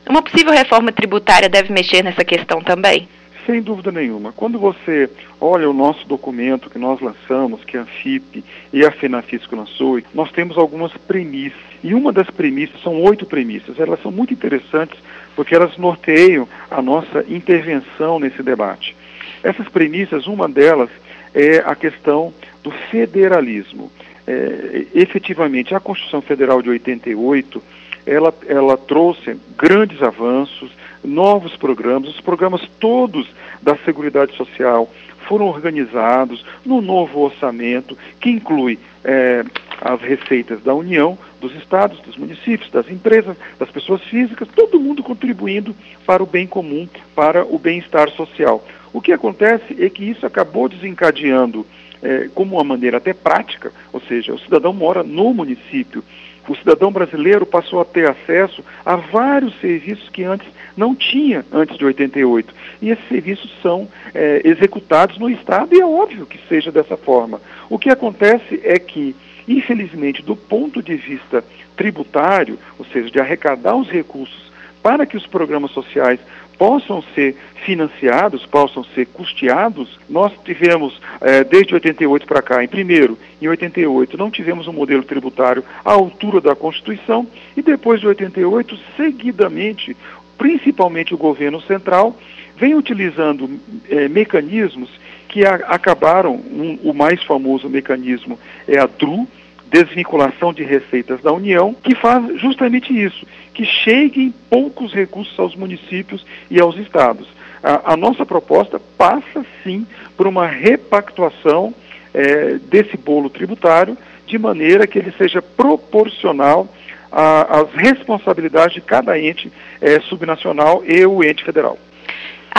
Uma 0.09 0.21
possível 0.21 0.53
reforma 0.53 0.91
tributária 0.91 1.49
deve 1.49 1.71
mexer 1.71 2.03
nessa 2.03 2.23
questão 2.23 2.61
também? 2.61 3.07
Sem 3.47 3.61
dúvida 3.61 3.93
nenhuma. 3.93 4.33
Quando 4.33 4.59
você 4.59 5.09
olha 5.39 5.69
o 5.69 5.73
nosso 5.73 6.05
documento 6.05 6.69
que 6.69 6.77
nós 6.77 6.99
lançamos, 6.99 7.63
que 7.63 7.77
a 7.77 7.85
FIP 7.85 8.43
e 8.73 8.85
a 8.85 8.91
FENAFISCO 8.91 9.55
lançou, 9.55 10.01
nós 10.13 10.29
temos 10.33 10.57
algumas 10.57 10.91
premissas. 10.91 11.57
E 11.81 11.93
uma 11.93 12.11
das 12.11 12.29
premissas, 12.29 12.81
são 12.81 13.01
oito 13.03 13.25
premissas, 13.25 13.79
elas 13.79 14.01
são 14.01 14.11
muito 14.11 14.33
interessantes 14.33 14.99
porque 15.33 15.55
elas 15.55 15.77
norteiam 15.77 16.45
a 16.69 16.81
nossa 16.81 17.23
intervenção 17.29 18.19
nesse 18.19 18.43
debate. 18.43 18.97
Essas 19.41 19.69
premissas, 19.69 20.27
uma 20.27 20.49
delas 20.49 20.89
é 21.33 21.59
a 21.59 21.73
questão 21.73 22.33
do 22.61 22.71
federalismo. 22.91 23.89
É, 24.27 24.87
efetivamente, 24.93 25.73
a 25.73 25.79
Constituição 25.79 26.21
Federal 26.21 26.61
de 26.61 26.69
88, 26.69 27.63
ela, 28.07 28.33
ela 28.47 28.77
trouxe 28.77 29.37
grandes 29.57 30.01
avanços, 30.01 30.71
novos 31.03 31.55
programas, 31.57 32.09
os 32.09 32.21
programas 32.21 32.61
todos 32.79 33.27
da 33.61 33.75
Seguridade 33.77 34.35
Social 34.35 34.89
foram 35.27 35.47
organizados 35.47 36.43
no 36.65 36.81
novo 36.81 37.19
orçamento, 37.19 37.97
que 38.21 38.29
inclui 38.29 38.79
é, 39.03 39.43
as 39.81 40.01
receitas 40.01 40.63
da 40.63 40.73
União, 40.73 41.17
dos 41.41 41.53
estados, 41.55 41.99
dos 41.99 42.15
municípios, 42.15 42.71
das 42.71 42.89
empresas, 42.89 43.35
das 43.59 43.69
pessoas 43.69 44.01
físicas, 44.03 44.47
todo 44.55 44.79
mundo 44.79 45.03
contribuindo 45.03 45.75
para 46.05 46.23
o 46.23 46.25
bem 46.25 46.47
comum, 46.47 46.87
para 47.13 47.45
o 47.45 47.59
bem-estar 47.59 48.09
social. 48.11 48.65
O 48.93 49.01
que 49.01 49.11
acontece 49.11 49.83
é 49.83 49.89
que 49.89 50.09
isso 50.09 50.25
acabou 50.25 50.69
desencadeando, 50.69 51.65
é, 52.01 52.29
como 52.33 52.55
uma 52.55 52.63
maneira 52.63 52.97
até 52.97 53.13
prática, 53.13 53.71
ou 53.91 53.99
seja, 53.99 54.33
o 54.33 54.39
cidadão 54.39 54.71
mora 54.71 55.03
no 55.03 55.33
município, 55.33 56.03
o 56.47 56.55
cidadão 56.55 56.91
brasileiro 56.91 57.45
passou 57.45 57.81
a 57.81 57.85
ter 57.85 58.09
acesso 58.09 58.63
a 58.85 58.95
vários 58.95 59.59
serviços 59.59 60.09
que 60.09 60.23
antes 60.23 60.47
não 60.75 60.95
tinha, 60.95 61.45
antes 61.51 61.77
de 61.77 61.85
88. 61.85 62.53
E 62.81 62.89
esses 62.89 63.07
serviços 63.07 63.51
são 63.61 63.87
é, 64.13 64.41
executados 64.43 65.17
no 65.17 65.29
Estado 65.29 65.75
e 65.75 65.81
é 65.81 65.85
óbvio 65.85 66.25
que 66.25 66.39
seja 66.47 66.71
dessa 66.71 66.95
forma. 66.95 67.41
O 67.69 67.77
que 67.77 67.89
acontece 67.89 68.61
é 68.63 68.79
que, 68.79 69.15
infelizmente, 69.47 70.21
do 70.21 70.35
ponto 70.35 70.81
de 70.81 70.95
vista 70.95 71.43
tributário, 71.75 72.57
ou 72.77 72.85
seja, 72.85 73.09
de 73.09 73.19
arrecadar 73.19 73.75
os 73.75 73.89
recursos 73.89 74.51
para 74.81 75.05
que 75.05 75.17
os 75.17 75.27
programas 75.27 75.71
sociais 75.71 76.19
possam 76.57 77.03
ser 77.13 77.35
financiados, 77.65 78.45
possam 78.45 78.83
ser 78.83 79.05
custeados, 79.07 79.99
nós 80.09 80.31
tivemos, 80.43 80.99
eh, 81.21 81.43
desde 81.43 81.73
88 81.73 82.25
para 82.25 82.41
cá, 82.41 82.63
em 82.63 82.67
primeiro, 82.67 83.17
em 83.41 83.47
88, 83.47 84.17
não 84.17 84.31
tivemos 84.31 84.67
um 84.67 84.73
modelo 84.73 85.03
tributário 85.03 85.63
à 85.83 85.91
altura 85.91 86.41
da 86.41 86.55
Constituição, 86.55 87.27
e 87.55 87.61
depois 87.61 87.99
de 87.99 88.07
88, 88.07 88.77
seguidamente, 88.95 89.95
principalmente 90.37 91.13
o 91.13 91.17
governo 91.17 91.61
central, 91.61 92.15
vem 92.55 92.73
utilizando 92.73 93.49
eh, 93.89 94.07
mecanismos 94.07 94.89
que 95.27 95.45
a, 95.45 95.55
acabaram, 95.55 96.35
um, 96.35 96.79
o 96.83 96.93
mais 96.93 97.21
famoso 97.23 97.69
mecanismo 97.69 98.39
é 98.67 98.79
a 98.79 98.87
DRU, 98.87 99.27
desvinculação 99.69 100.53
de 100.53 100.63
receitas 100.63 101.21
da 101.21 101.31
União, 101.31 101.73
que 101.73 101.95
faz 101.95 102.39
justamente 102.39 102.93
isso, 102.93 103.25
que 103.53 103.65
cheguem 103.65 104.33
poucos 104.49 104.93
recursos 104.93 105.37
aos 105.39 105.55
municípios 105.55 106.25
e 106.49 106.59
aos 106.59 106.77
estados. 106.77 107.27
A, 107.63 107.93
a 107.93 107.97
nossa 107.97 108.25
proposta 108.25 108.79
passa 108.97 109.45
sim 109.63 109.85
por 110.15 110.27
uma 110.27 110.47
repactuação 110.47 111.73
é, 112.13 112.59
desse 112.69 112.97
bolo 112.97 113.29
tributário, 113.29 113.97
de 114.25 114.37
maneira 114.37 114.85
que 114.85 114.99
ele 114.99 115.13
seja 115.17 115.41
proporcional 115.41 116.67
às 117.09 117.71
responsabilidades 117.73 118.73
de 118.73 118.81
cada 118.81 119.17
ente 119.17 119.51
é, 119.79 119.99
subnacional 120.01 120.83
e 120.85 121.05
o 121.05 121.23
ente 121.23 121.43
federal. 121.43 121.77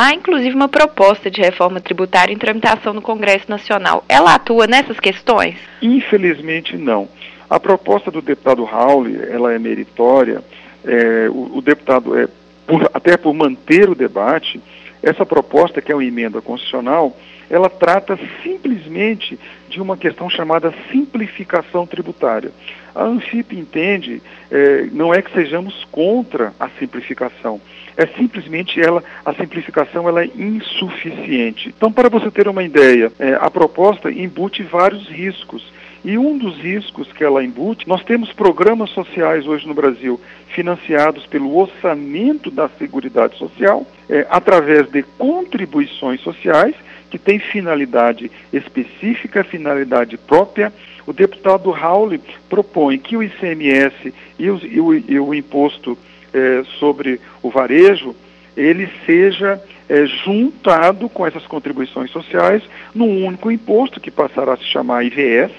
Há 0.00 0.14
inclusive 0.14 0.54
uma 0.54 0.68
proposta 0.68 1.28
de 1.28 1.40
reforma 1.40 1.80
tributária 1.80 2.32
em 2.32 2.38
tramitação 2.38 2.94
no 2.94 3.02
Congresso 3.02 3.50
Nacional. 3.50 4.04
Ela 4.08 4.36
atua 4.36 4.64
nessas 4.64 5.00
questões? 5.00 5.56
Infelizmente 5.82 6.76
não. 6.76 7.08
A 7.50 7.58
proposta 7.58 8.08
do 8.08 8.22
deputado 8.22 8.62
Raul, 8.62 9.08
ela 9.28 9.52
é 9.52 9.58
meritória. 9.58 10.40
É, 10.84 11.28
o, 11.28 11.56
o, 11.56 11.60
deputado, 11.60 12.16
é, 12.16 12.28
por, 12.64 12.88
até 12.94 13.16
por 13.16 13.34
manter 13.34 13.90
o 13.90 13.94
debate, 13.96 14.62
essa 15.02 15.26
proposta, 15.26 15.82
que 15.82 15.90
é 15.90 15.94
uma 15.96 16.04
emenda 16.04 16.40
constitucional, 16.40 17.16
ela 17.50 17.68
trata 17.68 18.18
simplesmente 18.42 19.38
de 19.68 19.80
uma 19.80 19.96
questão 19.96 20.28
chamada 20.28 20.74
simplificação 20.90 21.86
tributária. 21.86 22.50
A 22.94 23.04
Anfip 23.04 23.52
entende, 23.52 24.22
é, 24.50 24.88
não 24.92 25.14
é 25.14 25.22
que 25.22 25.32
sejamos 25.32 25.84
contra 25.90 26.52
a 26.58 26.68
simplificação, 26.78 27.60
é 27.96 28.06
simplesmente 28.06 28.80
ela, 28.80 29.02
a 29.24 29.34
simplificação 29.34 30.08
ela 30.08 30.22
é 30.22 30.30
insuficiente. 30.36 31.74
Então, 31.76 31.90
para 31.90 32.08
você 32.08 32.30
ter 32.30 32.46
uma 32.46 32.62
ideia, 32.62 33.10
é, 33.18 33.36
a 33.40 33.50
proposta 33.50 34.10
embute 34.10 34.62
vários 34.62 35.08
riscos. 35.08 35.72
E 36.04 36.16
um 36.16 36.38
dos 36.38 36.56
riscos 36.58 37.12
que 37.12 37.24
ela 37.24 37.42
embute, 37.42 37.88
nós 37.88 38.04
temos 38.04 38.32
programas 38.32 38.90
sociais 38.90 39.48
hoje 39.48 39.66
no 39.66 39.74
Brasil 39.74 40.20
financiados 40.46 41.26
pelo 41.26 41.56
orçamento 41.56 42.52
da 42.52 42.68
Seguridade 42.68 43.36
Social, 43.36 43.84
é, 44.08 44.24
através 44.30 44.88
de 44.88 45.02
contribuições 45.02 46.20
sociais, 46.20 46.76
que 47.10 47.18
tem 47.18 47.38
finalidade 47.38 48.30
específica, 48.52 49.44
finalidade 49.44 50.16
própria. 50.16 50.72
O 51.06 51.12
deputado 51.12 51.70
Raul 51.70 52.18
propõe 52.48 52.98
que 52.98 53.16
o 53.16 53.22
ICMS 53.22 54.12
e 54.38 54.50
o, 54.50 54.60
e 54.62 54.80
o, 54.80 54.94
e 54.94 55.20
o 55.20 55.34
imposto 55.34 55.98
é, 56.32 56.62
sobre 56.78 57.20
o 57.42 57.50
varejo, 57.50 58.14
ele 58.56 58.88
seja 59.06 59.60
é, 59.88 60.06
juntado 60.06 61.08
com 61.08 61.26
essas 61.26 61.46
contribuições 61.46 62.10
sociais 62.10 62.62
num 62.94 63.24
único 63.24 63.50
imposto 63.50 64.00
que 64.00 64.10
passará 64.10 64.54
a 64.54 64.56
se 64.56 64.64
chamar 64.64 65.04
IVS, 65.04 65.52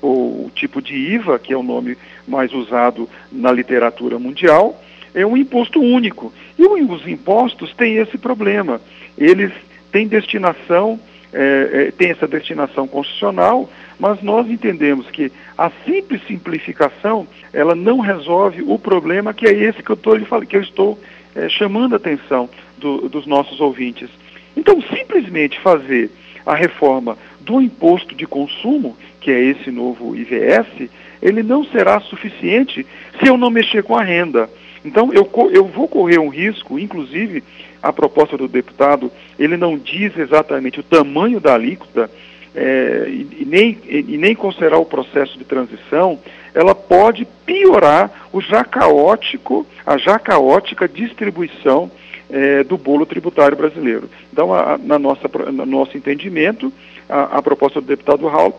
ou 0.00 0.46
o 0.46 0.50
tipo 0.54 0.80
de 0.80 0.94
IVA, 0.94 1.38
que 1.38 1.52
é 1.52 1.56
o 1.56 1.62
nome 1.62 1.96
mais 2.26 2.52
usado 2.52 3.08
na 3.30 3.52
literatura 3.52 4.18
mundial, 4.18 4.80
é 5.14 5.26
um 5.26 5.36
imposto 5.36 5.80
único. 5.80 6.32
E 6.58 6.66
os 6.66 7.06
impostos 7.06 7.72
têm 7.74 7.96
esse 7.96 8.18
problema. 8.18 8.80
Eles 9.16 9.52
têm 9.96 10.06
destinação, 10.06 11.00
é, 11.32 11.86
é, 11.88 11.90
têm 11.90 12.10
essa 12.10 12.28
destinação 12.28 12.86
constitucional, 12.86 13.70
mas 13.98 14.22
nós 14.22 14.46
entendemos 14.46 15.08
que 15.10 15.32
a 15.56 15.70
simples 15.86 16.20
simplificação 16.26 17.26
ela 17.50 17.74
não 17.74 18.00
resolve 18.00 18.62
o 18.62 18.78
problema 18.78 19.32
que 19.32 19.46
é 19.46 19.52
esse 19.54 19.82
que 19.82 19.88
eu, 19.88 19.96
tô, 19.96 20.14
que 20.46 20.54
eu 20.54 20.60
estou 20.60 20.98
é, 21.34 21.48
chamando 21.48 21.94
a 21.94 21.96
atenção 21.96 22.46
do, 22.76 23.08
dos 23.08 23.26
nossos 23.26 23.58
ouvintes. 23.58 24.10
Então, 24.54 24.82
simplesmente 24.94 25.58
fazer 25.60 26.10
a 26.44 26.54
reforma 26.54 27.16
do 27.40 27.58
imposto 27.62 28.14
de 28.14 28.26
consumo, 28.26 28.94
que 29.18 29.30
é 29.30 29.40
esse 29.40 29.70
novo 29.70 30.14
IVS, 30.14 30.90
ele 31.22 31.42
não 31.42 31.64
será 31.64 32.00
suficiente 32.00 32.86
se 33.18 33.26
eu 33.26 33.38
não 33.38 33.48
mexer 33.48 33.82
com 33.82 33.96
a 33.96 34.02
renda. 34.02 34.50
Então, 34.84 35.10
eu, 35.10 35.28
eu 35.52 35.64
vou 35.64 35.88
correr 35.88 36.18
um 36.18 36.28
risco, 36.28 36.78
inclusive, 36.78 37.42
a 37.82 37.92
proposta 37.92 38.36
do 38.36 38.48
deputado, 38.48 39.10
ele 39.38 39.56
não 39.56 39.78
diz 39.78 40.16
exatamente 40.16 40.80
o 40.80 40.82
tamanho 40.82 41.40
da 41.40 41.54
alíquota, 41.54 42.10
é, 42.54 43.06
e, 43.08 43.44
nem, 43.46 43.78
e, 43.86 44.16
nem 44.16 44.34
considerar 44.34 44.78
o 44.78 44.86
processo 44.86 45.36
de 45.36 45.44
transição, 45.44 46.18
ela 46.54 46.74
pode 46.74 47.26
piorar 47.44 48.28
o 48.32 48.40
já 48.40 48.64
caótico, 48.64 49.66
a 49.84 49.98
já 49.98 50.18
caótica 50.18 50.88
distribuição 50.88 51.90
é, 52.30 52.64
do 52.64 52.78
bolo 52.78 53.04
tributário 53.04 53.56
brasileiro. 53.56 54.08
Então, 54.32 54.54
a, 54.54 54.78
na 54.78 54.98
nossa, 54.98 55.28
no 55.52 55.66
nosso 55.66 55.98
entendimento, 55.98 56.72
a, 57.08 57.38
a 57.38 57.42
proposta 57.42 57.80
do 57.80 57.86
deputado 57.86 58.26
Raul 58.26 58.54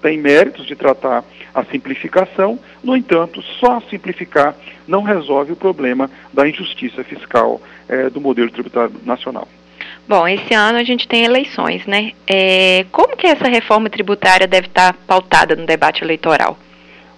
tem 0.00 0.18
méritos 0.18 0.66
de 0.66 0.74
tratar 0.74 1.24
a 1.54 1.64
simplificação, 1.64 2.58
no 2.82 2.96
entanto, 2.96 3.42
só 3.42 3.80
simplificar 3.90 4.54
não 4.86 5.02
resolve 5.02 5.52
o 5.52 5.56
problema 5.56 6.10
da 6.32 6.48
injustiça 6.48 7.04
fiscal 7.04 7.60
é, 7.88 8.10
do 8.10 8.20
modelo 8.20 8.50
tributário 8.50 8.94
nacional. 9.04 9.46
Bom, 10.08 10.26
esse 10.26 10.54
ano 10.54 10.78
a 10.78 10.82
gente 10.82 11.06
tem 11.06 11.24
eleições, 11.24 11.86
né? 11.86 12.12
É, 12.26 12.84
como 12.90 13.16
que 13.16 13.26
essa 13.26 13.48
reforma 13.48 13.88
tributária 13.88 14.46
deve 14.46 14.66
estar 14.66 14.92
pautada 15.06 15.54
no 15.54 15.66
debate 15.66 16.02
eleitoral? 16.02 16.58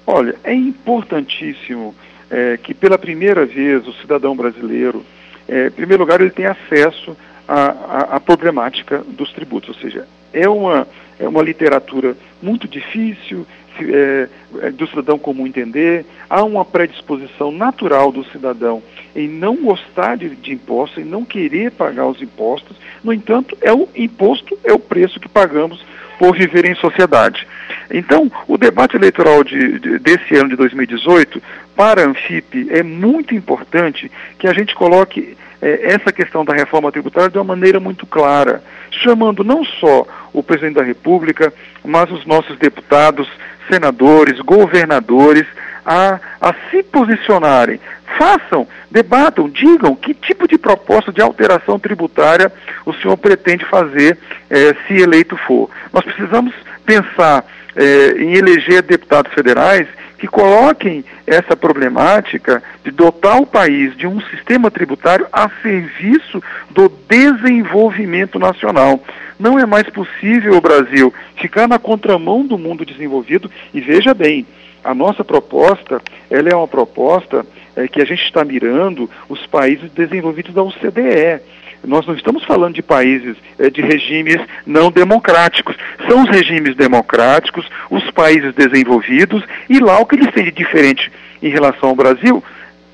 Olha, 0.06 0.34
é 0.44 0.52
importantíssimo 0.52 1.94
é, 2.30 2.58
que 2.62 2.74
pela 2.74 2.98
primeira 2.98 3.46
vez 3.46 3.86
o 3.86 3.92
cidadão 3.94 4.36
brasileiro, 4.36 5.04
é, 5.48 5.68
em 5.68 5.70
primeiro 5.70 6.02
lugar, 6.02 6.20
ele 6.20 6.30
tenha 6.30 6.50
acesso 6.50 7.16
à, 7.52 8.16
à 8.16 8.20
problemática 8.20 9.04
dos 9.06 9.30
tributos, 9.32 9.70
ou 9.70 9.74
seja, 9.74 10.06
é 10.32 10.48
uma, 10.48 10.88
é 11.18 11.28
uma 11.28 11.42
literatura 11.42 12.16
muito 12.42 12.66
difícil, 12.66 13.46
é, 13.78 14.28
é, 14.60 14.70
do 14.70 14.86
cidadão 14.86 15.18
comum 15.18 15.46
entender, 15.46 16.04
há 16.28 16.42
uma 16.44 16.64
predisposição 16.64 17.50
natural 17.50 18.12
do 18.12 18.24
cidadão 18.24 18.82
em 19.14 19.28
não 19.28 19.56
gostar 19.56 20.16
de, 20.16 20.30
de 20.30 20.52
impostos, 20.52 21.02
em 21.02 21.06
não 21.06 21.24
querer 21.24 21.70
pagar 21.72 22.06
os 22.06 22.22
impostos, 22.22 22.76
no 23.04 23.12
entanto, 23.12 23.56
é 23.60 23.72
o 23.72 23.88
imposto 23.94 24.58
é 24.64 24.72
o 24.72 24.78
preço 24.78 25.20
que 25.20 25.28
pagamos 25.28 25.84
por 26.18 26.36
viver 26.36 26.64
em 26.64 26.74
sociedade. 26.76 27.46
Então, 27.90 28.30
o 28.46 28.56
debate 28.56 28.96
eleitoral 28.96 29.42
de, 29.42 29.78
de, 29.78 29.98
desse 29.98 30.34
ano 30.36 30.50
de 30.50 30.56
2018, 30.56 31.42
para 31.74 32.02
a 32.02 32.06
Anfip, 32.06 32.68
é 32.70 32.82
muito 32.82 33.34
importante 33.34 34.10
que 34.38 34.46
a 34.46 34.52
gente 34.52 34.74
coloque 34.74 35.36
é, 35.62 35.94
essa 35.94 36.12
questão 36.12 36.44
da 36.44 36.52
reforma 36.52 36.90
tributária 36.90 37.30
de 37.30 37.38
uma 37.38 37.44
maneira 37.44 37.78
muito 37.78 38.04
clara, 38.04 38.62
chamando 38.90 39.44
não 39.44 39.64
só 39.64 40.04
o 40.32 40.42
presidente 40.42 40.74
da 40.74 40.82
República, 40.82 41.54
mas 41.84 42.10
os 42.10 42.26
nossos 42.26 42.58
deputados, 42.58 43.28
senadores, 43.70 44.40
governadores, 44.40 45.46
a, 45.86 46.18
a 46.40 46.54
se 46.70 46.82
posicionarem. 46.82 47.80
Façam, 48.18 48.66
debatam, 48.90 49.48
digam 49.48 49.94
que 49.96 50.12
tipo 50.12 50.46
de 50.46 50.58
proposta 50.58 51.12
de 51.12 51.22
alteração 51.22 51.78
tributária 51.78 52.52
o 52.84 52.92
senhor 52.92 53.16
pretende 53.16 53.64
fazer 53.64 54.18
eh, 54.50 54.76
se 54.86 54.94
eleito 55.00 55.36
for. 55.36 55.70
Nós 55.92 56.04
precisamos 56.04 56.52
pensar 56.84 57.44
eh, 57.76 58.14
em 58.18 58.34
eleger 58.34 58.82
deputados 58.82 59.32
federais 59.32 59.86
que 60.18 60.28
coloquem 60.28 61.04
essa 61.26 61.56
problemática 61.56 62.62
de 62.84 62.92
dotar 62.92 63.40
o 63.40 63.46
país 63.46 63.96
de 63.96 64.06
um 64.06 64.20
sistema 64.20 64.70
tributário 64.70 65.26
a 65.32 65.50
serviço 65.62 66.40
do 66.70 66.88
desenvolvimento 67.08 68.38
nacional. 68.38 69.02
Não 69.36 69.58
é 69.58 69.66
mais 69.66 69.88
possível 69.90 70.56
o 70.56 70.60
Brasil 70.60 71.12
ficar 71.36 71.66
na 71.66 71.76
contramão 71.78 72.46
do 72.46 72.56
mundo 72.56 72.86
desenvolvido 72.86 73.50
e 73.74 73.80
veja 73.80 74.14
bem, 74.14 74.46
a 74.84 74.94
nossa 74.94 75.24
proposta, 75.24 76.00
ela 76.30 76.48
é 76.48 76.54
uma 76.54 76.68
proposta 76.68 77.44
é, 77.74 77.88
que 77.88 78.00
a 78.00 78.04
gente 78.04 78.22
está 78.22 78.44
mirando 78.44 79.08
os 79.28 79.46
países 79.46 79.90
desenvolvidos 79.90 80.54
da 80.54 80.62
OCDE. 80.62 81.40
Nós 81.84 82.06
não 82.06 82.14
estamos 82.14 82.44
falando 82.44 82.74
de 82.74 82.82
países 82.82 83.36
é, 83.58 83.68
de 83.68 83.80
regimes 83.82 84.40
não 84.66 84.90
democráticos. 84.90 85.76
São 86.08 86.22
os 86.22 86.30
regimes 86.30 86.76
democráticos, 86.76 87.66
os 87.90 88.08
países 88.10 88.54
desenvolvidos, 88.54 89.42
e 89.68 89.78
lá 89.78 89.98
o 89.98 90.06
que 90.06 90.16
eles 90.16 90.32
têm 90.32 90.44
de 90.44 90.52
diferente 90.52 91.10
em 91.42 91.48
relação 91.48 91.88
ao 91.88 91.96
Brasil 91.96 92.42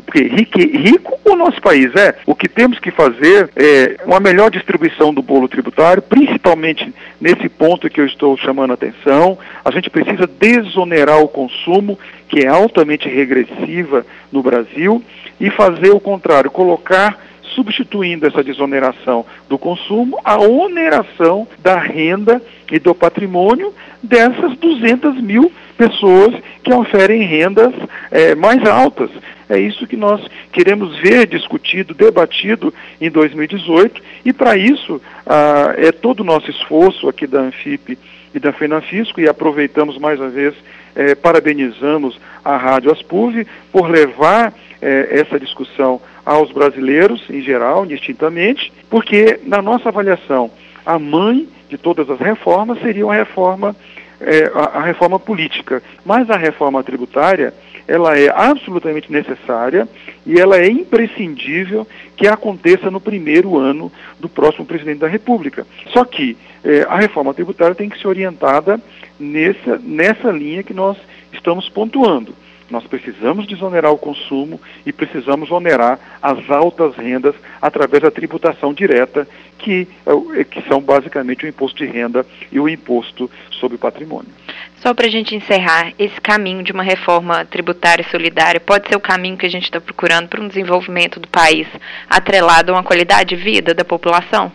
porque 0.09 0.23
rico, 0.23 0.59
rico 0.59 1.21
o 1.23 1.37
nosso 1.37 1.61
país 1.61 1.95
é. 1.95 2.15
O 2.25 2.35
que 2.35 2.49
temos 2.49 2.79
que 2.79 2.91
fazer 2.91 3.51
é 3.55 3.99
uma 4.07 4.19
melhor 4.19 4.51
distribuição 4.51 5.13
do 5.13 5.21
bolo 5.21 5.47
tributário, 5.47 6.01
principalmente 6.01 6.95
nesse 7.21 7.47
ponto 7.47 7.91
que 7.91 8.01
eu 8.01 8.07
estou 8.07 8.35
chamando 8.39 8.71
a 8.71 8.75
atenção. 8.75 9.39
A 9.63 9.71
gente 9.71 9.91
precisa 9.91 10.27
desonerar 10.27 11.21
o 11.21 11.29
consumo, 11.29 11.99
que 12.27 12.41
é 12.41 12.49
altamente 12.49 13.07
regressiva 13.07 14.07
no 14.33 14.43
Brasil, 14.43 15.05
e 15.39 15.51
fazer 15.51 15.91
o 15.91 16.01
contrário, 16.01 16.51
colocar 16.51 17.28
substituindo 17.59 18.25
essa 18.25 18.45
desoneração 18.45 19.27
do 19.49 19.59
consumo, 19.59 20.17
a 20.25 20.39
oneração 20.39 21.49
da 21.59 21.77
renda 21.77 22.41
e 22.71 22.79
do 22.79 22.95
patrimônio 22.95 23.75
dessas 24.01 24.57
200 24.57 25.21
mil 25.21 25.51
pessoas 25.77 26.37
que 26.63 26.73
oferem 26.73 27.23
rendas 27.23 27.75
é, 28.13 28.37
mais 28.37 28.65
altas. 28.65 29.11
É 29.49 29.59
isso 29.59 29.89
que 29.89 29.97
nós 29.97 30.25
queremos 30.53 30.97
ver 30.99 31.27
discutido, 31.27 31.95
debatido 31.95 32.73
em 33.01 33.11
2018, 33.11 34.01
e 34.25 34.33
para 34.33 34.57
isso 34.57 35.01
ah, 35.27 35.75
é 35.77 35.91
todo 35.91 36.21
o 36.21 36.25
nosso 36.25 36.49
esforço 36.51 37.09
aqui 37.09 37.27
da 37.27 37.41
Anfip 37.41 37.99
e 38.35 38.39
da 38.39 38.53
FENAFISCO, 38.53 39.21
e 39.21 39.29
aproveitamos 39.29 39.99
mais 39.99 40.21
uma 40.21 40.29
vez, 40.29 40.55
é, 40.95 41.15
parabenizamos 41.15 42.21
a 42.45 42.57
Rádio 42.57 42.93
Aspuv 42.93 43.47
por 43.73 43.91
levar 43.91 44.53
é, 44.81 45.21
essa 45.21 45.41
discussão 45.41 46.01
aos 46.29 46.53
brasileiros 46.53 47.25
em 47.31 47.41
geral, 47.41 47.87
distintamente, 47.87 48.71
porque 48.91 49.41
na 49.45 49.63
nossa 49.63 49.89
avaliação, 49.89 50.51
a 50.85 50.99
mãe 50.99 51.49
de 51.71 51.79
todas 51.79 52.11
as 52.11 52.21
reformas 52.21 52.79
seria 52.83 53.07
uma 53.07 53.15
reforma, 53.15 53.75
é, 54.21 54.53
a, 54.55 54.79
a 54.79 54.83
reforma 54.83 55.19
política, 55.19 55.83
mas 56.05 56.29
a 56.29 56.37
reforma 56.37 56.85
tributária 56.85 57.55
ela 57.87 58.19
é 58.19 58.29
absolutamente 58.29 59.11
necessária 59.11 59.89
e 60.27 60.39
ela 60.39 60.59
é 60.59 60.69
imprescindível 60.69 61.89
que 62.15 62.29
aconteça 62.29 62.91
no 62.91 63.01
primeiro 63.01 63.57
ano 63.57 63.91
do 64.21 64.29
próximo 64.29 64.67
presidente 64.67 64.99
da 64.99 65.09
República. 65.09 65.67
Só 65.95 66.05
que 66.05 66.37
é, 66.63 66.83
a 66.91 66.99
reforma 66.99 67.33
tributária 67.33 67.75
tem 67.75 67.89
que 67.89 67.99
ser 67.99 68.07
orientada 68.07 68.79
nessa, 69.19 69.81
nessa 69.83 70.31
linha 70.31 70.63
que 70.63 70.75
nós 70.75 70.99
estamos 71.33 71.71
pontuando. 71.71 72.35
Nós 72.71 72.85
precisamos 72.87 73.47
desonerar 73.47 73.93
o 73.93 73.99
consumo 73.99 74.61
e 74.85 74.93
precisamos 74.93 75.51
onerar 75.51 75.99
as 76.23 76.51
altas 76.51 76.95
rendas 76.97 77.35
através 77.63 78.03
da 78.03 78.11
tributação 78.11 78.75
direta, 78.75 79.27
que, 79.59 79.89
é 80.35 80.45
que 80.45 80.61
são 80.69 80.81
basicamente 80.81 81.45
o 81.45 81.49
imposto 81.49 81.79
de 81.79 81.87
renda 81.87 82.27
e 82.53 82.61
o 82.61 82.69
imposto 82.69 83.31
sobre 83.53 83.79
patrimônio. 83.79 84.31
Só 84.77 84.95
para 84.95 85.07
a 85.07 85.11
gente 85.11 85.35
encerrar, 85.35 85.93
esse 85.99 86.21
caminho 86.21 86.63
de 86.63 86.71
uma 86.71 86.83
reforma 86.83 87.45
tributária 87.45 88.05
solidária 88.11 88.61
pode 88.61 88.89
ser 88.89 88.97
o 88.97 89.01
caminho 89.01 89.37
que 89.37 89.47
a 89.47 89.51
gente 89.51 89.65
está 89.65 89.81
procurando 89.81 90.29
para 90.29 90.41
um 90.41 90.49
desenvolvimento 90.49 91.19
do 91.19 91.27
país 91.27 91.67
atrelado 92.09 92.71
a 92.71 92.77
uma 92.77 92.85
qualidade 92.85 93.35
de 93.35 93.43
vida 93.43 93.75
da 93.75 93.85
população? 93.85 94.53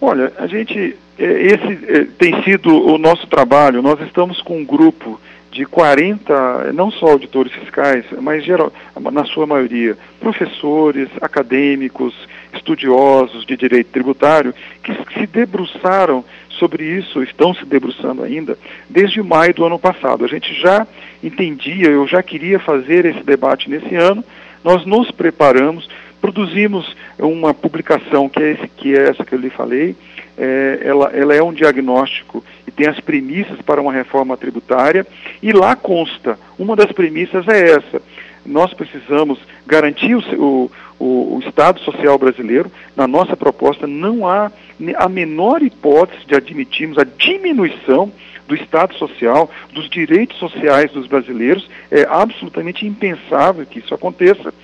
Olha, 0.00 0.32
a 0.38 0.46
gente, 0.46 0.96
é, 1.18 1.24
esse 1.24 1.92
é, 1.92 2.04
tem 2.18 2.40
sido 2.44 2.70
o 2.70 2.96
nosso 2.98 3.26
trabalho. 3.26 3.82
Nós 3.82 4.00
estamos 4.00 4.40
com 4.40 4.58
um 4.58 4.64
grupo 4.64 5.20
de 5.50 5.64
40, 5.64 6.72
não 6.72 6.90
só 6.90 7.12
auditores 7.12 7.52
fiscais, 7.52 8.04
mas 8.20 8.44
geral, 8.44 8.72
na 9.12 9.24
sua 9.24 9.46
maioria, 9.46 9.96
professores, 10.20 11.08
acadêmicos, 11.20 12.14
estudiosos 12.52 13.46
de 13.46 13.56
direito 13.56 13.90
tributário, 13.90 14.54
que 14.82 14.92
se 15.14 15.26
debruçaram 15.26 16.24
sobre 16.50 16.84
isso, 16.84 17.22
estão 17.22 17.54
se 17.54 17.64
debruçando 17.64 18.22
ainda, 18.22 18.58
desde 18.88 19.22
maio 19.22 19.54
do 19.54 19.64
ano 19.64 19.78
passado. 19.78 20.24
A 20.24 20.28
gente 20.28 20.52
já 20.54 20.86
entendia, 21.22 21.88
eu 21.88 22.06
já 22.06 22.22
queria 22.22 22.58
fazer 22.58 23.04
esse 23.06 23.22
debate 23.22 23.70
nesse 23.70 23.94
ano, 23.94 24.24
nós 24.62 24.84
nos 24.84 25.10
preparamos, 25.10 25.88
produzimos 26.20 26.96
uma 27.18 27.54
publicação 27.54 28.28
que 28.28 28.42
é, 28.42 28.50
esse, 28.52 28.68
que 28.68 28.96
é 28.96 29.08
essa 29.08 29.24
que 29.24 29.34
eu 29.34 29.38
lhe 29.38 29.50
falei, 29.50 29.96
é, 30.36 30.80
ela, 30.82 31.10
ela 31.14 31.34
é 31.34 31.42
um 31.42 31.52
diagnóstico 31.52 32.44
tem 32.78 32.86
as 32.86 33.00
premissas 33.00 33.60
para 33.60 33.82
uma 33.82 33.92
reforma 33.92 34.36
tributária, 34.36 35.04
e 35.42 35.52
lá 35.52 35.74
consta, 35.74 36.38
uma 36.56 36.76
das 36.76 36.92
premissas 36.92 37.46
é 37.48 37.72
essa, 37.72 38.00
nós 38.46 38.72
precisamos 38.72 39.40
garantir 39.66 40.14
o, 40.14 40.70
o, 40.98 41.36
o, 41.36 41.42
Estado 41.44 41.80
Social 41.80 42.16
brasileiro. 42.16 42.70
Na 42.96 43.06
nossa 43.06 43.36
proposta 43.36 43.86
não 43.86 44.26
há 44.26 44.50
a 44.96 45.08
menor 45.08 45.60
hipótese 45.60 46.24
de 46.24 46.34
admitirmos 46.34 46.96
a 46.98 47.04
diminuição 47.04 48.10
do 48.46 48.54
Estado 48.54 48.94
Social, 48.94 49.50
dos 49.74 49.90
direitos 49.90 50.38
sociais 50.38 50.90
dos 50.92 51.06
brasileiros. 51.06 51.68
É 51.90 52.06
absolutamente 52.08 52.86
impensável 52.86 53.66
que 53.66 53.80
isso 53.80 53.92
aconteça. 53.92 54.54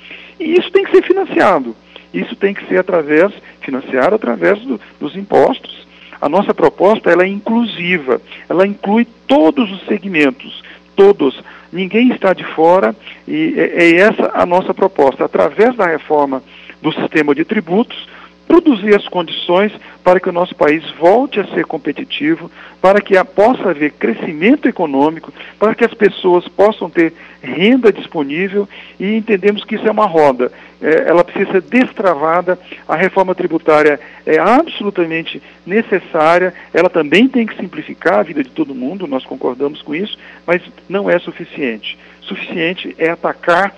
E 0.40 0.54
isso 0.54 0.70
tem 0.70 0.84
que 0.84 0.92
ser 0.92 1.02
financiado. 1.02 1.76
Isso 2.14 2.36
tem 2.36 2.54
que 2.54 2.64
ser 2.66 2.78
através, 2.78 3.32
financiado 3.60 4.14
através 4.14 4.60
do, 4.60 4.80
dos 5.00 5.16
impostos. 5.16 5.83
A 6.20 6.28
nossa 6.28 6.54
proposta 6.54 7.10
ela 7.10 7.24
é 7.24 7.28
inclusiva, 7.28 8.20
ela 8.48 8.66
inclui 8.66 9.06
todos 9.26 9.70
os 9.70 9.86
segmentos, 9.86 10.62
todos, 10.96 11.42
ninguém 11.72 12.12
está 12.12 12.32
de 12.32 12.44
fora 12.44 12.94
e 13.26 13.54
é, 13.56 13.84
é 13.84 13.96
essa 13.96 14.30
a 14.34 14.46
nossa 14.46 14.72
proposta. 14.72 15.24
Através 15.24 15.74
da 15.76 15.86
reforma 15.86 16.42
do 16.80 16.92
sistema 16.92 17.34
de 17.34 17.44
tributos, 17.44 18.08
produzir 18.46 18.94
as 18.94 19.08
condições 19.08 19.72
para 20.02 20.20
que 20.20 20.28
o 20.28 20.32
nosso 20.32 20.54
país 20.54 20.84
volte 20.98 21.40
a 21.40 21.46
ser 21.48 21.64
competitivo, 21.64 22.50
para 22.80 23.00
que 23.00 23.14
possa 23.24 23.70
haver 23.70 23.92
crescimento 23.92 24.68
econômico, 24.68 25.32
para 25.58 25.74
que 25.74 25.84
as 25.84 25.94
pessoas 25.94 26.46
possam 26.48 26.90
ter 26.90 27.12
renda 27.42 27.92
disponível 27.92 28.68
e 28.98 29.16
entendemos 29.16 29.64
que 29.64 29.74
isso 29.74 29.86
é 29.86 29.90
uma 29.90 30.06
roda. 30.06 30.52
É, 30.80 31.08
ela 31.08 31.24
precisa 31.24 31.52
ser 31.52 31.62
destravada, 31.62 32.58
a 32.86 32.94
reforma 32.94 33.34
tributária 33.34 33.98
é 34.26 34.38
absolutamente 34.38 35.42
necessária, 35.66 36.52
ela 36.72 36.90
também 36.90 37.26
tem 37.26 37.46
que 37.46 37.56
simplificar 37.56 38.18
a 38.18 38.22
vida 38.22 38.42
de 38.42 38.50
todo 38.50 38.74
mundo, 38.74 39.06
nós 39.06 39.24
concordamos 39.24 39.80
com 39.80 39.94
isso, 39.94 40.18
mas 40.46 40.60
não 40.88 41.08
é 41.08 41.18
suficiente. 41.18 41.96
Suficiente 42.20 42.94
é 42.98 43.08
atacar 43.08 43.74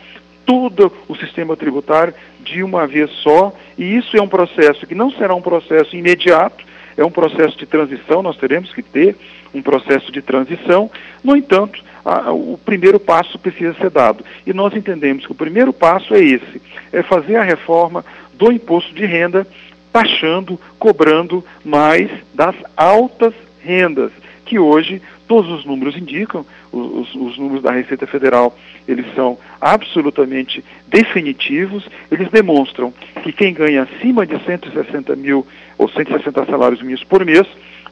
todo 0.46 0.92
o 1.08 1.16
sistema 1.16 1.56
tributário 1.56 2.14
de 2.40 2.62
uma 2.62 2.86
vez 2.86 3.10
só, 3.22 3.52
e 3.76 3.96
isso 3.96 4.16
é 4.16 4.22
um 4.22 4.28
processo 4.28 4.86
que 4.86 4.94
não 4.94 5.10
será 5.10 5.34
um 5.34 5.42
processo 5.42 5.96
imediato, 5.96 6.64
é 6.96 7.04
um 7.04 7.10
processo 7.10 7.58
de 7.58 7.66
transição, 7.66 8.22
nós 8.22 8.38
teremos 8.38 8.72
que 8.72 8.82
ter 8.82 9.16
um 9.52 9.60
processo 9.60 10.10
de 10.10 10.22
transição, 10.22 10.90
no 11.22 11.36
entanto, 11.36 11.82
a, 12.04 12.32
o 12.32 12.58
primeiro 12.64 13.00
passo 13.00 13.38
precisa 13.38 13.74
ser 13.74 13.90
dado. 13.90 14.24
E 14.46 14.52
nós 14.52 14.74
entendemos 14.74 15.26
que 15.26 15.32
o 15.32 15.34
primeiro 15.34 15.72
passo 15.72 16.14
é 16.14 16.20
esse, 16.20 16.62
é 16.92 17.02
fazer 17.02 17.36
a 17.36 17.42
reforma 17.42 18.04
do 18.34 18.52
imposto 18.52 18.94
de 18.94 19.04
renda, 19.04 19.46
taxando, 19.92 20.60
cobrando 20.78 21.44
mais 21.64 22.10
das 22.32 22.54
altas 22.76 23.34
rendas, 23.60 24.12
que 24.44 24.58
hoje 24.58 25.02
todos 25.26 25.50
os 25.50 25.64
números 25.64 25.96
indicam, 25.96 26.44
os, 26.72 27.14
os, 27.14 27.38
números 27.38 27.62
da 27.62 27.72
Receita 27.72 28.06
Federal, 28.06 28.56
eles 28.86 29.06
são 29.14 29.38
absolutamente 29.60 30.64
definitivos, 30.86 31.88
eles 32.10 32.30
demonstram 32.30 32.92
que 33.22 33.32
quem 33.32 33.52
ganha 33.52 33.82
acima 33.82 34.26
de 34.26 34.38
160 34.44 35.14
mil 35.16 35.46
ou 35.76 35.88
160 35.88 36.44
salários 36.46 36.80
mínimos 36.80 37.04
por 37.04 37.24
mês, 37.24 37.46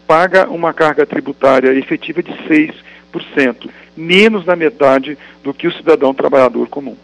paga 0.07 0.49
uma 0.49 0.73
carga 0.73 1.07
tributária 1.07 1.73
efetiva 1.75 2.23
de 2.23 2.33
6%, 2.33 3.69
menos 3.97 4.45
da 4.45 4.55
metade 4.55 5.17
do 5.43 5.55
que 5.55 5.67
o 5.67 5.73
cidadão 5.73 6.15
trabalhador 6.15 6.69
comum. 6.69 6.97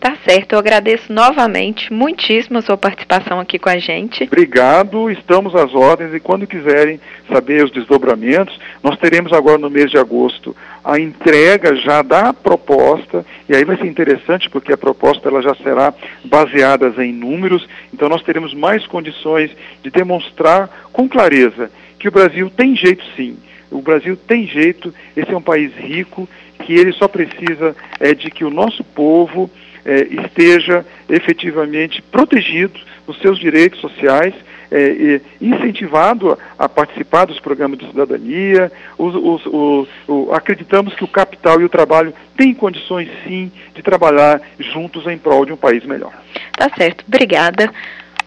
Tá 0.00 0.16
certo, 0.24 0.52
eu 0.52 0.60
agradeço 0.60 1.12
novamente 1.12 1.92
muitíssimo 1.92 2.58
a 2.58 2.62
sua 2.62 2.76
participação 2.76 3.40
aqui 3.40 3.58
com 3.58 3.68
a 3.68 3.78
gente. 3.78 4.22
Obrigado, 4.24 5.10
estamos 5.10 5.56
às 5.56 5.74
ordens 5.74 6.14
e 6.14 6.20
quando 6.20 6.46
quiserem 6.46 7.00
saber 7.28 7.64
os 7.64 7.72
desdobramentos, 7.72 8.56
nós 8.80 8.96
teremos 8.96 9.32
agora 9.32 9.58
no 9.58 9.68
mês 9.68 9.90
de 9.90 9.98
agosto 9.98 10.54
a 10.84 11.00
entrega 11.00 11.74
já 11.74 12.00
da 12.00 12.32
proposta, 12.32 13.26
e 13.48 13.56
aí 13.56 13.64
vai 13.64 13.76
ser 13.76 13.86
interessante 13.86 14.48
porque 14.48 14.72
a 14.72 14.78
proposta 14.78 15.28
ela 15.28 15.42
já 15.42 15.54
será 15.56 15.92
baseada 16.24 16.94
em 17.04 17.12
números, 17.12 17.68
então 17.92 18.08
nós 18.08 18.22
teremos 18.22 18.54
mais 18.54 18.86
condições 18.86 19.50
de 19.82 19.90
demonstrar 19.90 20.88
com 20.92 21.08
clareza 21.08 21.72
que 21.98 22.06
o 22.06 22.12
Brasil 22.12 22.48
tem 22.48 22.76
jeito 22.76 23.04
sim. 23.16 23.36
O 23.68 23.82
Brasil 23.82 24.16
tem 24.16 24.46
jeito, 24.46 24.94
esse 25.16 25.32
é 25.32 25.36
um 25.36 25.42
país 25.42 25.74
rico, 25.74 26.28
que 26.64 26.72
ele 26.72 26.92
só 26.92 27.08
precisa 27.08 27.76
é, 27.98 28.14
de 28.14 28.30
que 28.30 28.44
o 28.44 28.50
nosso 28.50 28.82
povo 28.82 29.50
é, 29.88 30.06
esteja 30.22 30.84
efetivamente 31.08 32.02
protegido 32.02 32.78
nos 33.06 33.18
seus 33.20 33.38
direitos 33.38 33.80
sociais, 33.80 34.34
é, 34.70 35.18
incentivado 35.40 36.32
a, 36.32 36.64
a, 36.66 36.68
participar 36.68 37.24
dos 37.24 37.40
programas 37.40 37.78
de 37.78 37.86
cidadania. 37.86 38.70
Os, 38.98 39.14
os, 39.14 39.88
os, 40.06 40.30
acreditamos 40.34 40.94
que 40.94 41.04
o 41.04 41.08
capital 41.08 41.58
e 41.58 41.64
o 41.64 41.70
trabalho 41.70 42.12
têm 42.36 42.52
condições, 42.52 43.08
sim, 43.26 43.50
de 43.74 43.82
trabalhar 43.82 44.42
juntos 44.58 45.06
em 45.06 45.16
prol 45.16 45.46
de 45.46 45.54
um 45.54 45.56
país 45.56 45.82
melhor. 45.86 46.12
Tá 46.54 46.68
certo. 46.76 47.02
Obrigada. 47.08 47.72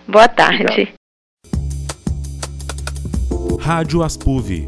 Boa 0.07 0.27
tarde. 0.27 0.63
Obrigado. 0.63 1.01
Rádio 3.59 4.01
Aspuv. 4.01 4.67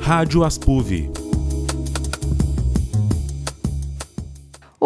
Rádio 0.00 0.44
Aspuv 0.44 1.25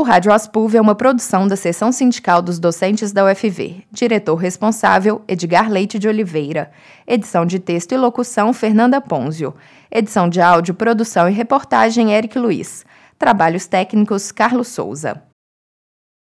O 0.00 0.02
Rádio 0.02 0.32
Aspulv 0.32 0.74
é 0.74 0.80
uma 0.80 0.94
produção 0.94 1.46
da 1.46 1.56
Seção 1.56 1.92
Sindical 1.92 2.40
dos 2.40 2.58
Docentes 2.58 3.12
da 3.12 3.22
UFV. 3.26 3.84
Diretor 3.92 4.34
responsável, 4.34 5.20
Edgar 5.28 5.70
Leite 5.70 5.98
de 5.98 6.08
Oliveira. 6.08 6.70
Edição 7.06 7.44
de 7.44 7.58
texto 7.58 7.92
e 7.92 7.98
locução, 7.98 8.54
Fernanda 8.54 8.98
Ponzio. 8.98 9.54
Edição 9.92 10.26
de 10.26 10.40
áudio, 10.40 10.72
produção 10.72 11.28
e 11.28 11.32
reportagem, 11.32 12.14
Eric 12.14 12.38
Luiz. 12.38 12.82
Trabalhos 13.18 13.66
técnicos, 13.66 14.32
Carlos 14.32 14.68
Souza. 14.68 15.22